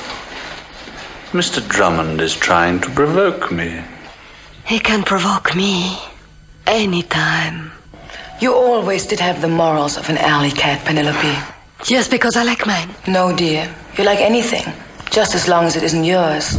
Mr. 1.31 1.65
Drummond 1.67 2.21
is 2.21 2.35
trying 2.35 2.79
to 2.81 2.89
provoke 2.89 3.51
me. 3.51 3.81
He 4.65 4.79
can 4.79 5.03
provoke 5.03 5.55
me 5.55 5.97
anytime. 6.67 7.71
You 8.41 8.53
always 8.53 9.05
did 9.05 9.19
have 9.19 9.41
the 9.41 9.47
morals 9.47 9.97
of 9.97 10.09
an 10.09 10.17
alley 10.17 10.51
cat, 10.51 10.85
Penelope. 10.85 11.37
Just 11.83 12.11
because 12.11 12.35
I 12.35 12.43
like 12.43 12.65
mine. 12.65 12.89
No, 13.07 13.35
dear. 13.35 13.73
You 13.97 14.03
like 14.03 14.19
anything, 14.19 14.65
just 15.11 15.35
as 15.35 15.47
long 15.47 15.65
as 15.65 15.75
it 15.75 15.83
isn't 15.83 16.03
yours. 16.03 16.57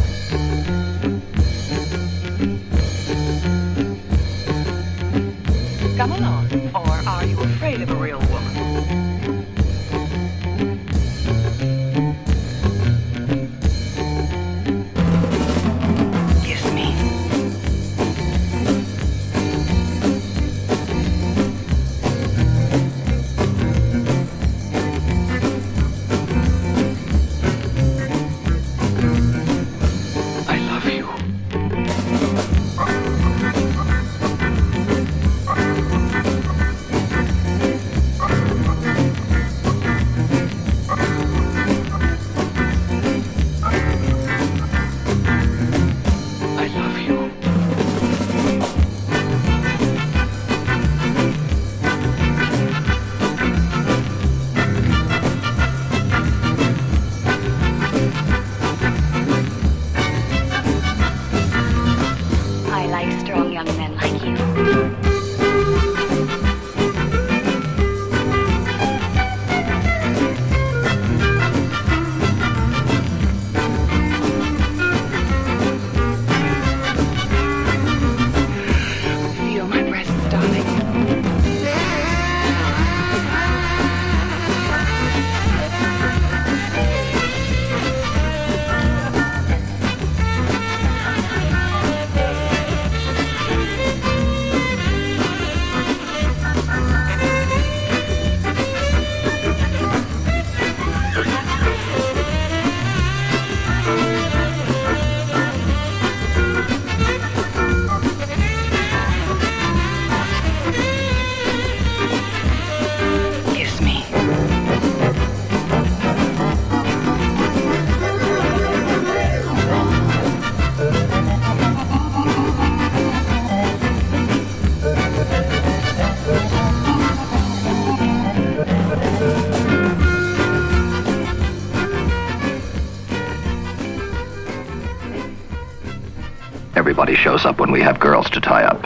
Everybody 137.01 137.23
shows 137.23 137.45
up 137.45 137.59
when 137.59 137.71
we 137.71 137.81
have 137.81 137.99
girls 137.99 138.29
to 138.29 138.39
tie 138.39 138.61
up. 138.61 138.79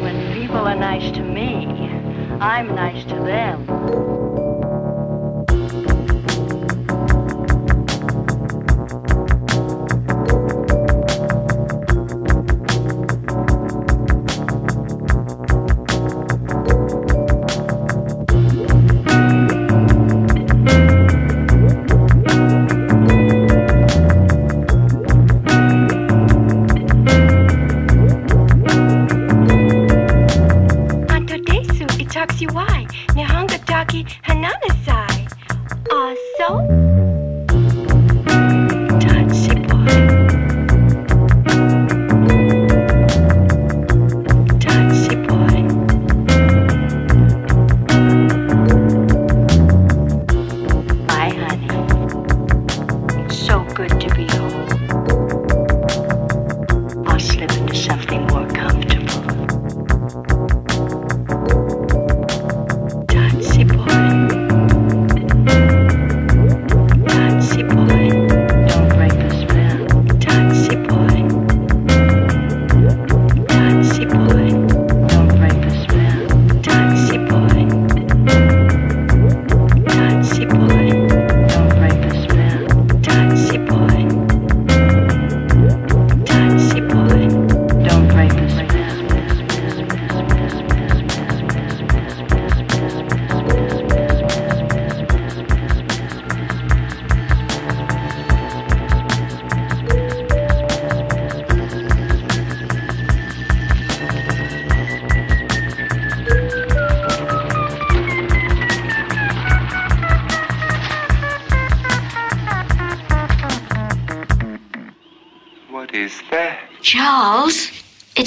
When 0.00 0.34
people 0.34 0.56
are 0.56 0.74
nice 0.74 1.08
to 1.12 1.22
me, 1.22 1.66
I'm 2.40 2.74
nice 2.74 3.04
to 3.04 3.14
them. 3.14 3.71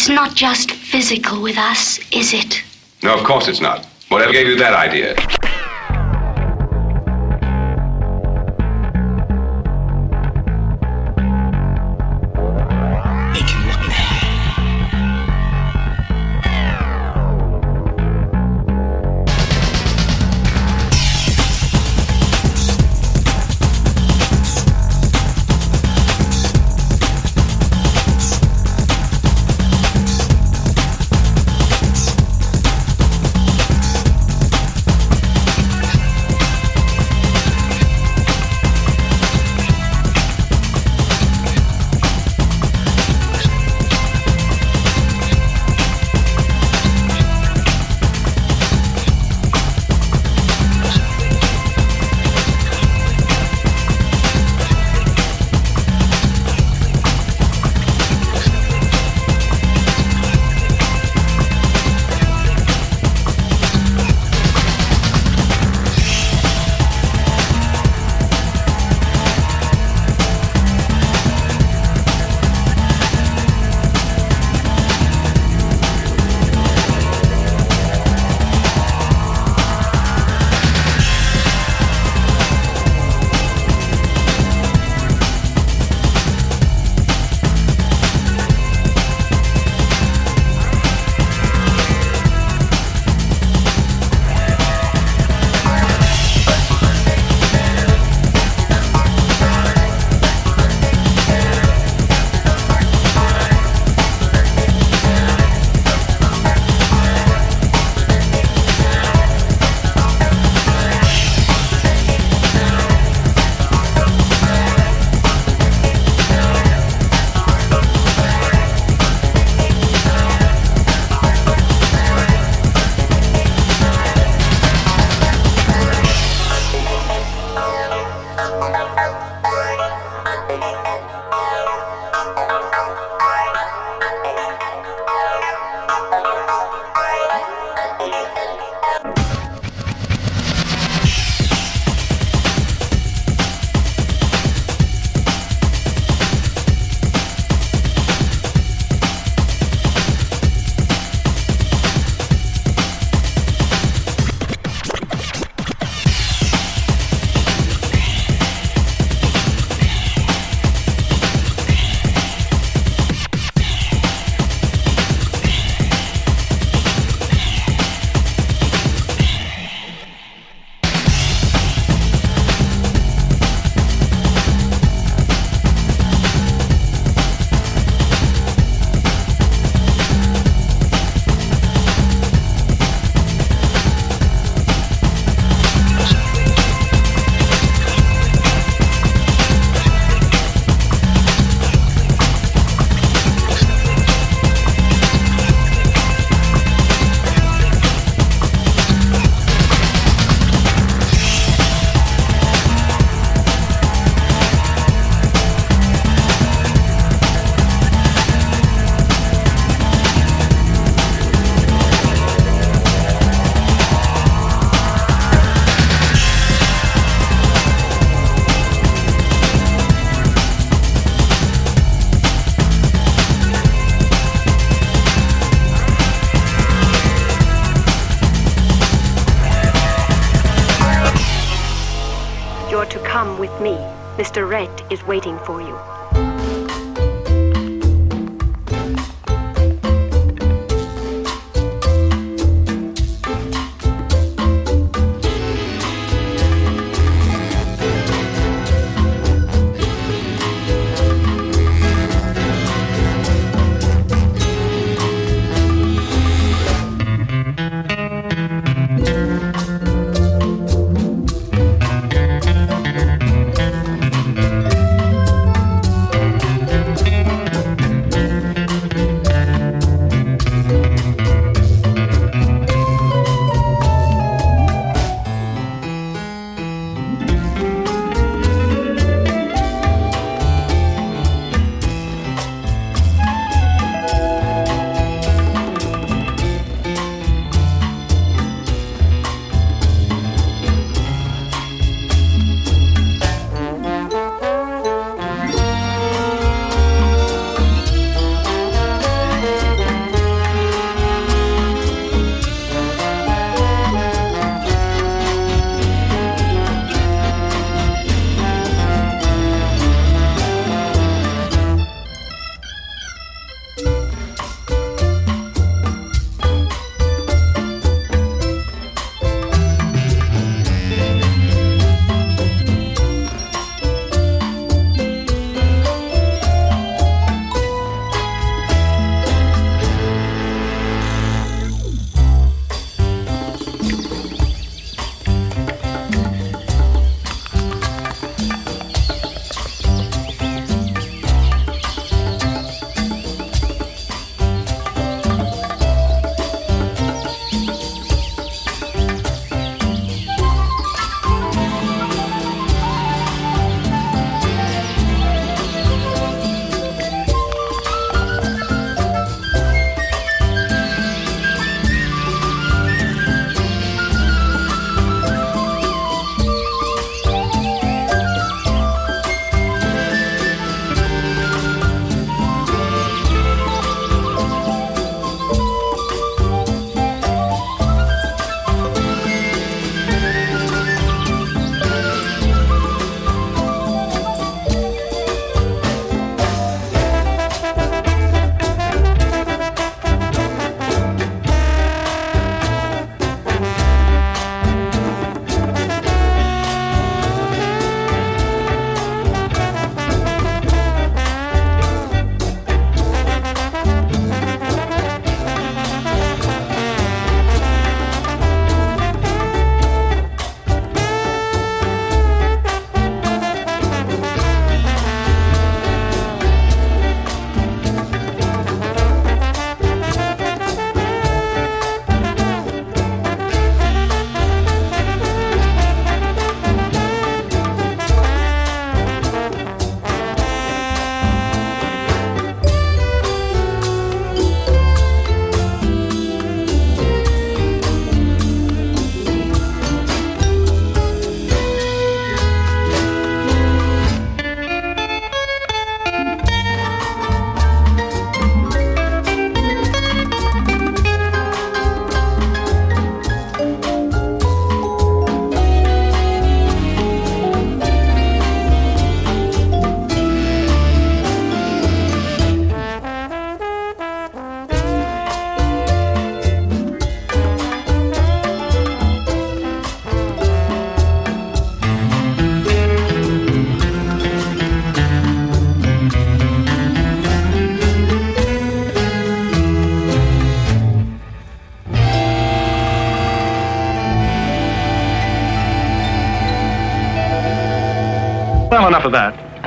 It's 0.06 0.14
not 0.14 0.36
just 0.36 0.70
physical 0.70 1.42
with 1.42 1.58
us, 1.58 1.98
is 2.12 2.32
it? 2.32 2.62
No, 3.02 3.16
of 3.16 3.24
course 3.24 3.48
it's 3.48 3.60
not. 3.60 3.86
Whatever 4.10 4.34
gave 4.34 4.46
you 4.46 4.56
that 4.58 4.76
idea? 4.76 5.16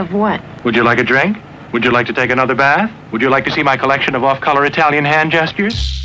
Of 0.09 0.15
what? 0.15 0.41
Would 0.65 0.75
you 0.75 0.85
like 0.85 0.99
a 0.99 1.05
drink? 1.05 1.37
Would 1.75 1.85
you 1.85 1.91
like 1.91 2.07
to 2.07 2.15
take 2.15 2.31
another 2.31 2.55
bath? 2.55 2.91
Would 3.13 3.21
you 3.21 3.29
like 3.29 3.45
to 3.45 3.51
see 3.51 3.63
my 3.63 3.77
collection 3.77 4.15
of 4.15 4.25
off-color 4.25 4.65
Italian 4.65 5.05
hand 5.05 5.31
gestures? 5.31 5.98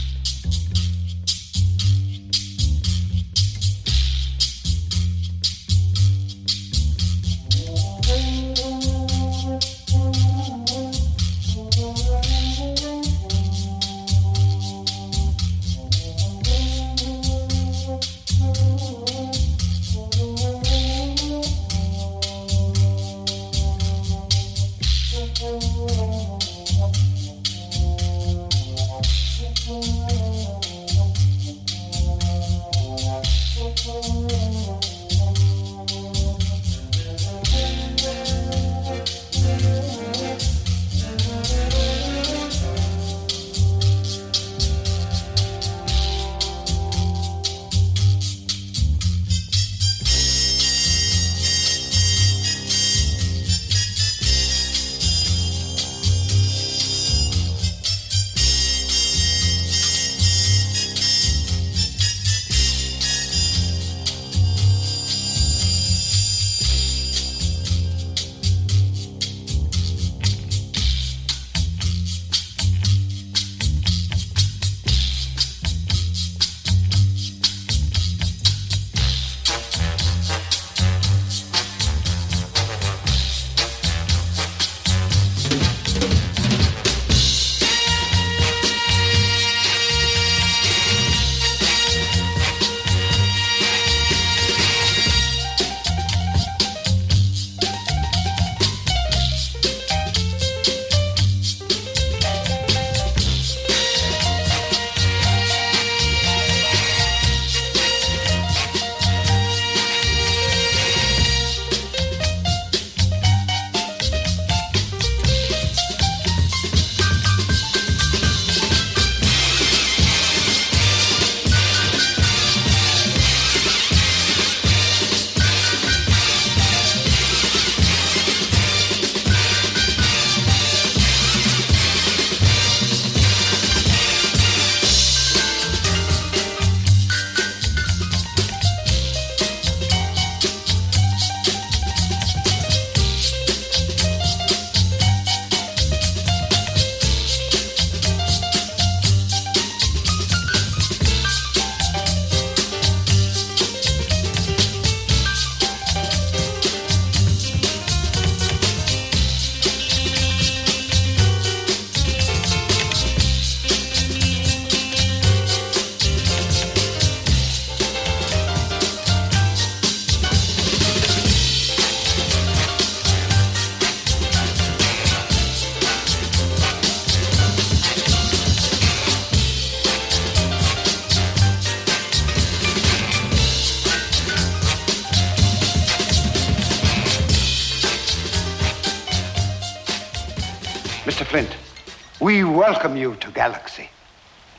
Welcome 192.53 192.95
you 192.95 193.15
to 193.15 193.31
Galaxy. 193.31 193.89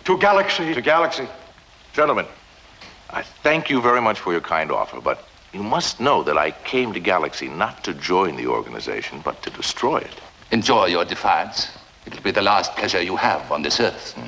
To 0.04 0.18
Galaxy. 0.18 0.74
To 0.74 0.82
Galaxy. 0.82 1.28
Gentlemen, 1.92 2.26
I 3.10 3.22
thank 3.22 3.70
you 3.70 3.80
very 3.80 4.00
much 4.00 4.18
for 4.18 4.32
your 4.32 4.40
kind 4.40 4.72
offer, 4.72 5.00
but 5.00 5.26
you 5.52 5.62
must 5.62 6.00
know 6.00 6.22
that 6.24 6.36
I 6.36 6.50
came 6.50 6.92
to 6.92 7.00
Galaxy 7.00 7.48
not 7.48 7.84
to 7.84 7.94
join 7.94 8.36
the 8.36 8.46
organization, 8.48 9.20
but 9.24 9.40
to 9.44 9.50
destroy 9.50 9.98
it. 9.98 10.20
Enjoy 10.50 10.86
your 10.86 11.04
defiance. 11.04 11.70
It'll 12.06 12.22
be 12.22 12.32
the 12.32 12.42
last 12.42 12.72
pleasure 12.72 13.00
you 13.00 13.16
have 13.16 13.50
on 13.52 13.62
this 13.62 13.80
earth. 13.80 14.18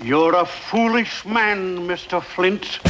You're 0.00 0.34
a 0.34 0.46
foolish 0.46 1.26
man, 1.26 1.86
Mr. 1.86 2.22
Flint. 2.22 2.80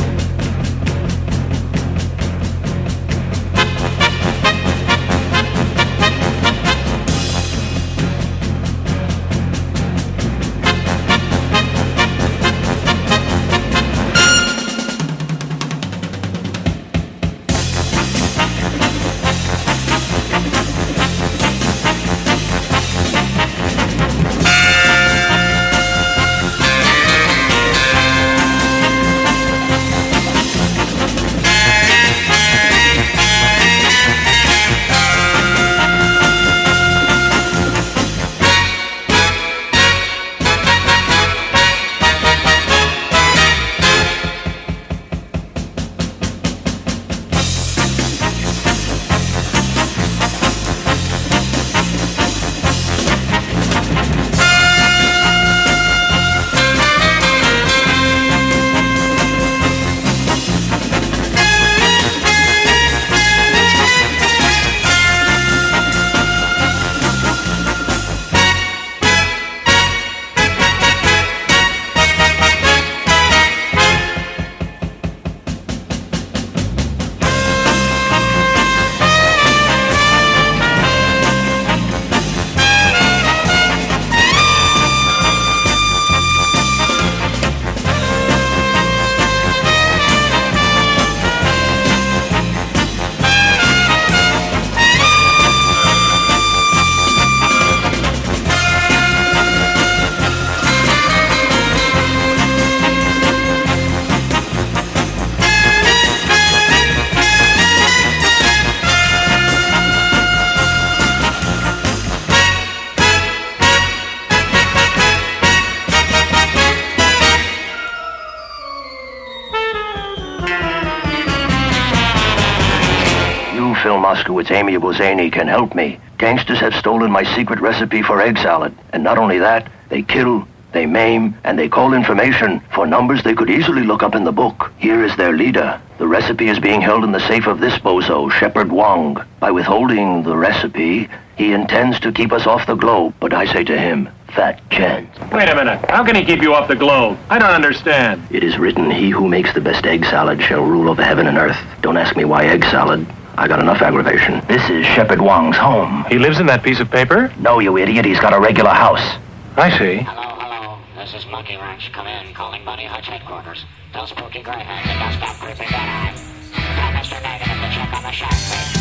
Zany, 124.92 125.30
can 125.30 125.48
help 125.48 125.74
me. 125.74 125.98
Gangsters 126.18 126.60
have 126.60 126.74
stolen 126.74 127.10
my 127.10 127.22
secret 127.34 127.60
recipe 127.60 128.02
for 128.02 128.20
egg 128.20 128.38
salad. 128.38 128.76
And 128.92 129.04
not 129.04 129.18
only 129.18 129.38
that, 129.38 129.70
they 129.88 130.02
kill, 130.02 130.46
they 130.72 130.86
maim, 130.86 131.34
and 131.44 131.58
they 131.58 131.68
call 131.68 131.94
information 131.94 132.60
for 132.74 132.86
numbers 132.86 133.22
they 133.22 133.34
could 133.34 133.50
easily 133.50 133.82
look 133.82 134.02
up 134.02 134.14
in 134.14 134.24
the 134.24 134.32
book. 134.32 134.70
Here 134.78 135.04
is 135.04 135.16
their 135.16 135.32
leader. 135.32 135.80
The 135.98 136.06
recipe 136.06 136.48
is 136.48 136.58
being 136.58 136.80
held 136.80 137.04
in 137.04 137.12
the 137.12 137.26
safe 137.26 137.46
of 137.46 137.60
this 137.60 137.78
bozo, 137.78 138.30
Shepard 138.30 138.70
Wong. 138.70 139.22
By 139.38 139.50
withholding 139.50 140.22
the 140.22 140.36
recipe, 140.36 141.08
he 141.36 141.52
intends 141.52 141.98
to 142.00 142.12
keep 142.12 142.32
us 142.32 142.46
off 142.46 142.66
the 142.66 142.74
globe. 142.74 143.14
But 143.20 143.32
I 143.32 143.46
say 143.46 143.64
to 143.64 143.78
him, 143.78 144.08
fat 144.34 144.60
chance. 144.70 145.08
Wait 145.32 145.48
a 145.48 145.54
minute. 145.54 145.84
How 145.90 146.04
can 146.04 146.14
he 146.14 146.24
keep 146.24 146.42
you 146.42 146.54
off 146.54 146.68
the 146.68 146.76
globe? 146.76 147.18
I 147.28 147.38
don't 147.38 147.50
understand. 147.50 148.26
It 148.30 148.44
is 148.44 148.58
written, 148.58 148.90
he 148.90 149.10
who 149.10 149.28
makes 149.28 149.52
the 149.52 149.60
best 149.60 149.84
egg 149.86 150.04
salad 150.04 150.42
shall 150.42 150.62
rule 150.62 150.88
over 150.88 151.02
heaven 151.02 151.26
and 151.26 151.38
earth. 151.38 151.58
Don't 151.80 151.96
ask 151.96 152.16
me 152.16 152.24
why 152.24 152.46
egg 152.46 152.64
salad. 152.66 153.06
I 153.40 153.48
got 153.48 153.58
enough 153.58 153.80
aggravation. 153.80 154.42
This 154.48 154.68
is 154.68 154.84
Shepard 154.84 155.18
Wong's 155.18 155.56
home. 155.56 156.04
He 156.10 156.18
lives 156.18 156.40
in 156.40 156.46
that 156.48 156.62
piece 156.62 156.78
of 156.78 156.90
paper? 156.90 157.32
No, 157.38 157.58
you 157.58 157.78
idiot. 157.78 158.04
He's 158.04 158.20
got 158.20 158.34
a 158.34 158.38
regular 158.38 158.68
house. 158.68 159.16
I 159.56 159.70
see. 159.78 159.96
Hello, 159.96 160.36
hello. 160.36 160.78
This 160.94 161.14
is 161.14 161.24
Monkey 161.24 161.56
Ranch. 161.56 161.90
Come 161.90 162.06
in. 162.06 162.34
Calling 162.34 162.66
Bunny 162.66 162.84
Hutch 162.84 163.06
headquarters. 163.06 163.64
Tell 163.94 164.06
Spooky 164.06 164.42
Greyhound 164.42 164.84
to 164.84 164.92
don't 164.92 165.14
stop 165.14 165.40
creeping 165.40 165.68
that 165.70 166.12
eye. 166.12 167.00
Tell 167.00 167.16
Mr. 167.16 167.22
Negative 167.22 167.56
to 167.56 167.74
check 167.74 167.94
on 167.94 168.02
the 168.02 168.12
shark 168.12 168.30
please. 168.30 168.79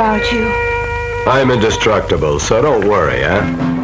About 0.00 0.32
you. 0.32 0.50
I'm 1.30 1.50
indestructible, 1.50 2.40
so 2.40 2.62
don't 2.62 2.88
worry, 2.88 3.20
huh? 3.20 3.79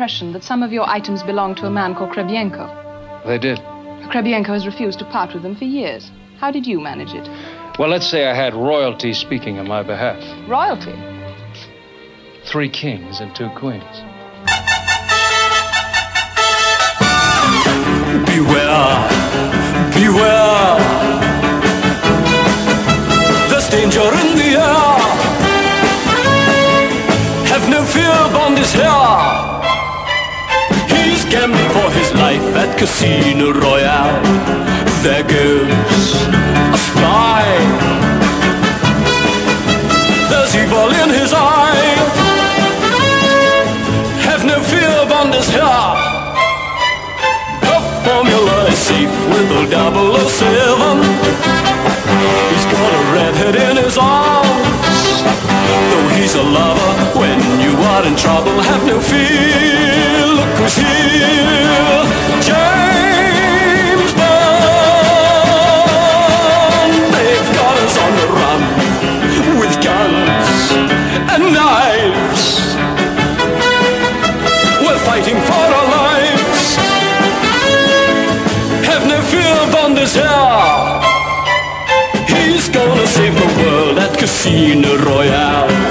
Impression 0.00 0.32
that 0.32 0.42
some 0.42 0.62
of 0.62 0.72
your 0.72 0.88
items 0.88 1.22
belonged 1.22 1.58
to 1.58 1.66
a 1.66 1.70
man 1.70 1.94
called 1.94 2.08
Krebienko. 2.08 2.64
They 3.26 3.36
did. 3.36 3.58
Krebienko 4.08 4.46
has 4.46 4.64
refused 4.64 4.98
to 5.00 5.04
part 5.04 5.34
with 5.34 5.42
them 5.42 5.54
for 5.54 5.66
years. 5.66 6.10
How 6.38 6.50
did 6.50 6.66
you 6.66 6.80
manage 6.80 7.12
it? 7.12 7.28
Well, 7.78 7.90
let's 7.90 8.08
say 8.08 8.26
I 8.26 8.34
had 8.34 8.54
royalty 8.54 9.12
speaking 9.12 9.58
on 9.58 9.68
my 9.68 9.82
behalf. 9.82 10.18
Royalty. 10.48 10.96
Three 12.46 12.70
kings 12.70 13.20
and 13.20 13.36
two 13.36 13.50
queens. 13.50 13.84
Beware, 18.24 19.04
beware. 19.92 20.80
There's 23.50 23.68
danger 23.68 24.08
in 24.22 24.28
the 24.40 24.50
air. 24.64 24.96
Have 27.52 27.68
no 27.68 27.84
fear, 27.84 28.16
Bond 28.32 28.58
is 28.58 28.72
here. 28.72 28.99
Gambling 31.30 31.70
for 31.70 31.88
his 31.92 32.12
life 32.14 32.42
at 32.56 32.76
Casino 32.76 33.52
Royale. 33.52 34.20
There 35.02 35.22
goes 35.22 36.10
a 36.74 36.78
spy. 36.90 37.46
There's 40.28 40.52
evil 40.56 40.90
in 40.90 41.08
his 41.14 41.32
eye. 41.32 41.94
Have 44.26 44.44
no 44.44 44.58
fear, 44.58 44.90
Bond 45.08 45.32
is 45.34 45.48
here. 45.48 45.94
The 47.62 47.78
formula 48.02 48.66
is 48.66 48.78
safe 48.78 49.14
with 49.30 49.54
a 49.54 49.70
007. 49.70 50.98
He's 52.50 52.66
got 52.74 52.90
a 52.90 53.02
redhead 53.14 53.54
in 53.54 53.76
his 53.84 53.96
arms. 53.96 55.22
Though 55.90 56.08
he's 56.18 56.34
a 56.34 56.42
lover, 56.42 56.92
are 58.00 58.06
in 58.06 58.16
trouble, 58.16 58.60
have 58.62 58.84
no 58.86 59.00
fear. 59.00 60.26
Look 60.38 60.48
who's 60.58 60.76
here. 60.76 62.04
James 62.48 64.12
Bond. 64.20 65.42
They've 67.16 67.50
got 67.60 67.76
us 67.84 67.96
on 68.04 68.12
the 68.20 68.28
run 68.40 68.62
with 69.60 69.74
guns 69.84 70.72
and 71.32 71.42
knives. 71.56 72.44
We're 74.84 75.02
fighting 75.08 75.38
for 75.48 75.66
our 75.78 75.88
lives. 76.00 76.62
Have 78.90 79.04
no 79.06 79.18
fear, 79.32 79.56
Bond 79.72 79.98
is 79.98 80.14
here. 80.14 81.00
He's 82.32 82.66
gonna 82.68 83.06
save 83.06 83.34
the 83.34 83.50
world 83.60 83.98
at 83.98 84.16
Casino 84.16 84.96
Royale. 84.96 85.89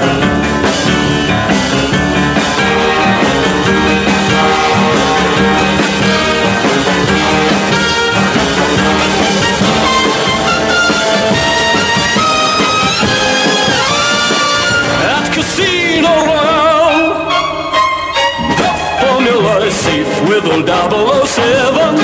Is 19.70 19.76
safe 19.76 20.12
with 20.28 20.44
a 20.44 20.58
007. 20.66 21.94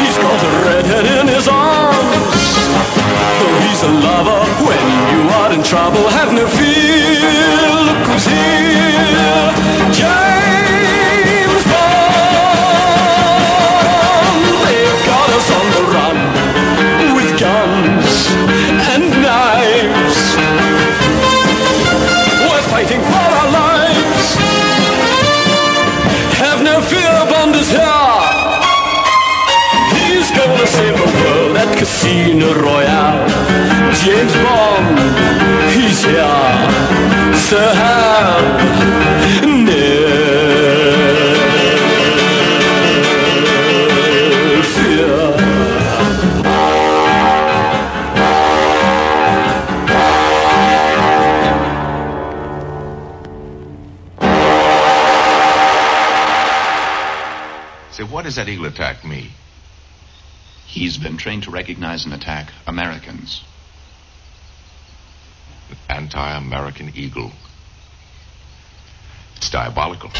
He's 0.00 0.16
got 0.24 0.40
a 0.48 0.52
redhead 0.66 1.06
in 1.18 1.26
his 1.28 1.46
arms. 1.48 2.44
Though 3.40 3.58
he's 3.64 3.82
a 3.82 3.92
lover, 4.06 4.40
when 4.66 4.86
you 5.12 5.20
are 5.40 5.52
in 5.52 5.62
trouble, 5.62 6.08
have 6.08 6.32
no 6.32 6.46
fear. 6.48 7.03
Royale. 32.56 33.26
James 34.02 34.34
Bond, 34.42 34.98
he's 35.74 36.04
here. 36.04 37.34
So 37.34 37.58
have 37.58 38.83
been 61.04 61.16
trained 61.18 61.42
to 61.42 61.50
recognize 61.50 62.06
and 62.06 62.14
attack 62.14 62.50
Americans. 62.66 63.44
Anti-American 65.90 66.92
eagle. 66.96 67.30
It's 69.36 69.50
diabolical. 69.50 70.10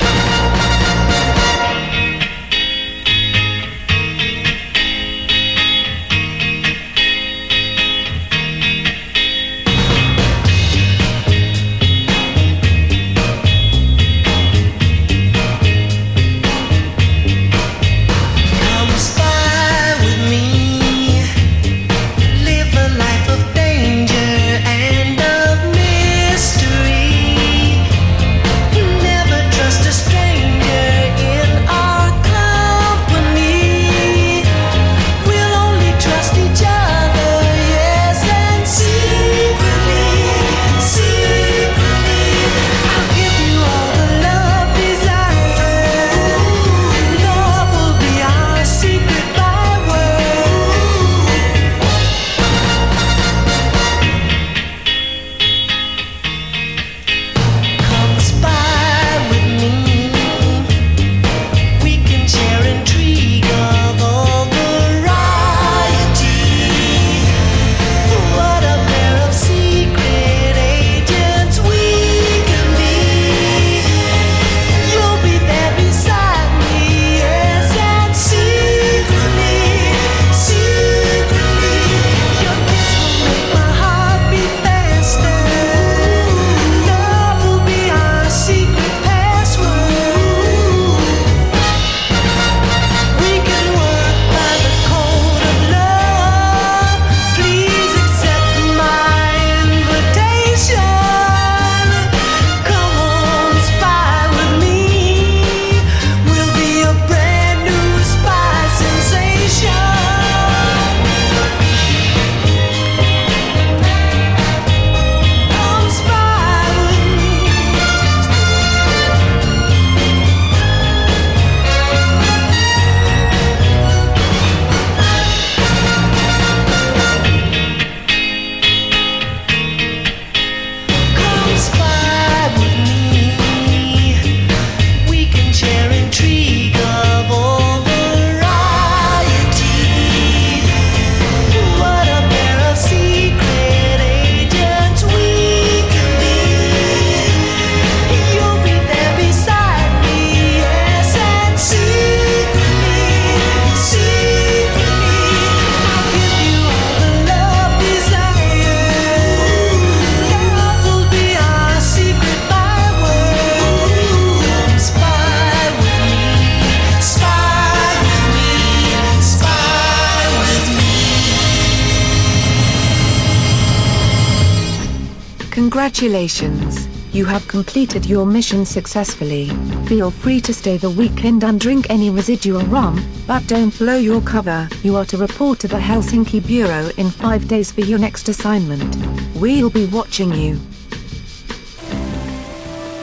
Completed 177.55 178.05
your 178.05 178.27
mission 178.27 178.67
successfully. 178.67 179.49
Feel 179.87 180.11
free 180.11 180.41
to 180.41 180.53
stay 180.53 180.77
the 180.77 180.91
weekend 180.91 181.45
and 181.45 181.61
drink 181.61 181.89
any 181.89 182.11
residual 182.11 182.63
rum, 182.63 183.01
but 183.29 183.47
don't 183.47 183.79
blow 183.79 183.95
your 183.97 184.21
cover. 184.23 184.69
You 184.83 184.97
are 184.97 185.05
to 185.05 185.17
report 185.17 185.61
to 185.61 185.69
the 185.69 185.79
Helsinki 185.79 186.45
Bureau 186.45 186.91
in 186.97 187.11
five 187.11 187.47
days 187.47 187.71
for 187.71 187.83
your 187.83 188.01
next 188.01 188.29
assignment. 188.29 188.97
We'll 189.37 189.71
be 189.71 189.87
watching 189.87 190.35
you. 190.35 190.59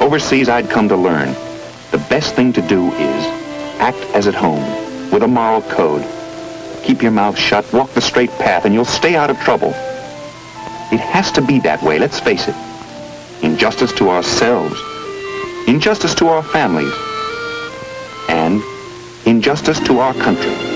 Overseas, 0.02 0.49
I'd 0.49 0.69
come 0.69 0.90
to 0.90 0.98
learn. 0.98 1.30
The 1.91 2.06
best 2.10 2.36
thing 2.36 2.52
to 2.52 2.61
do 2.61 2.91
is 2.91 3.26
act 3.80 4.03
as 4.14 4.28
at 4.28 4.36
home, 4.36 4.65
with 5.11 5.23
a 5.23 5.30
moral 5.30 5.61
code. 5.61 6.06
Keep 6.84 7.02
your 7.02 7.11
mouth 7.11 7.38
shut, 7.38 7.72
walk 7.72 7.91
the 7.91 8.02
straight 8.02 8.32
path, 8.32 8.65
and 8.65 8.73
you'll 8.73 8.84
stay 8.84 9.15
out 9.15 9.30
of 9.30 9.40
trouble. 9.40 9.69
It 10.91 10.99
has 10.99 11.32
to 11.32 11.41
be 11.41 11.61
that 11.61 11.82
way, 11.82 11.99
let's 11.99 12.19
face 12.19 12.49
it. 12.49 12.70
Injustice 13.52 13.91
to 13.98 14.10
ourselves, 14.10 14.80
injustice 15.68 16.15
to 16.15 16.30
our 16.30 16.41
families, 16.41 16.94
and 18.30 18.64
injustice 19.26 19.78
to 19.82 19.99
our 19.99 20.14
country. 20.14 20.70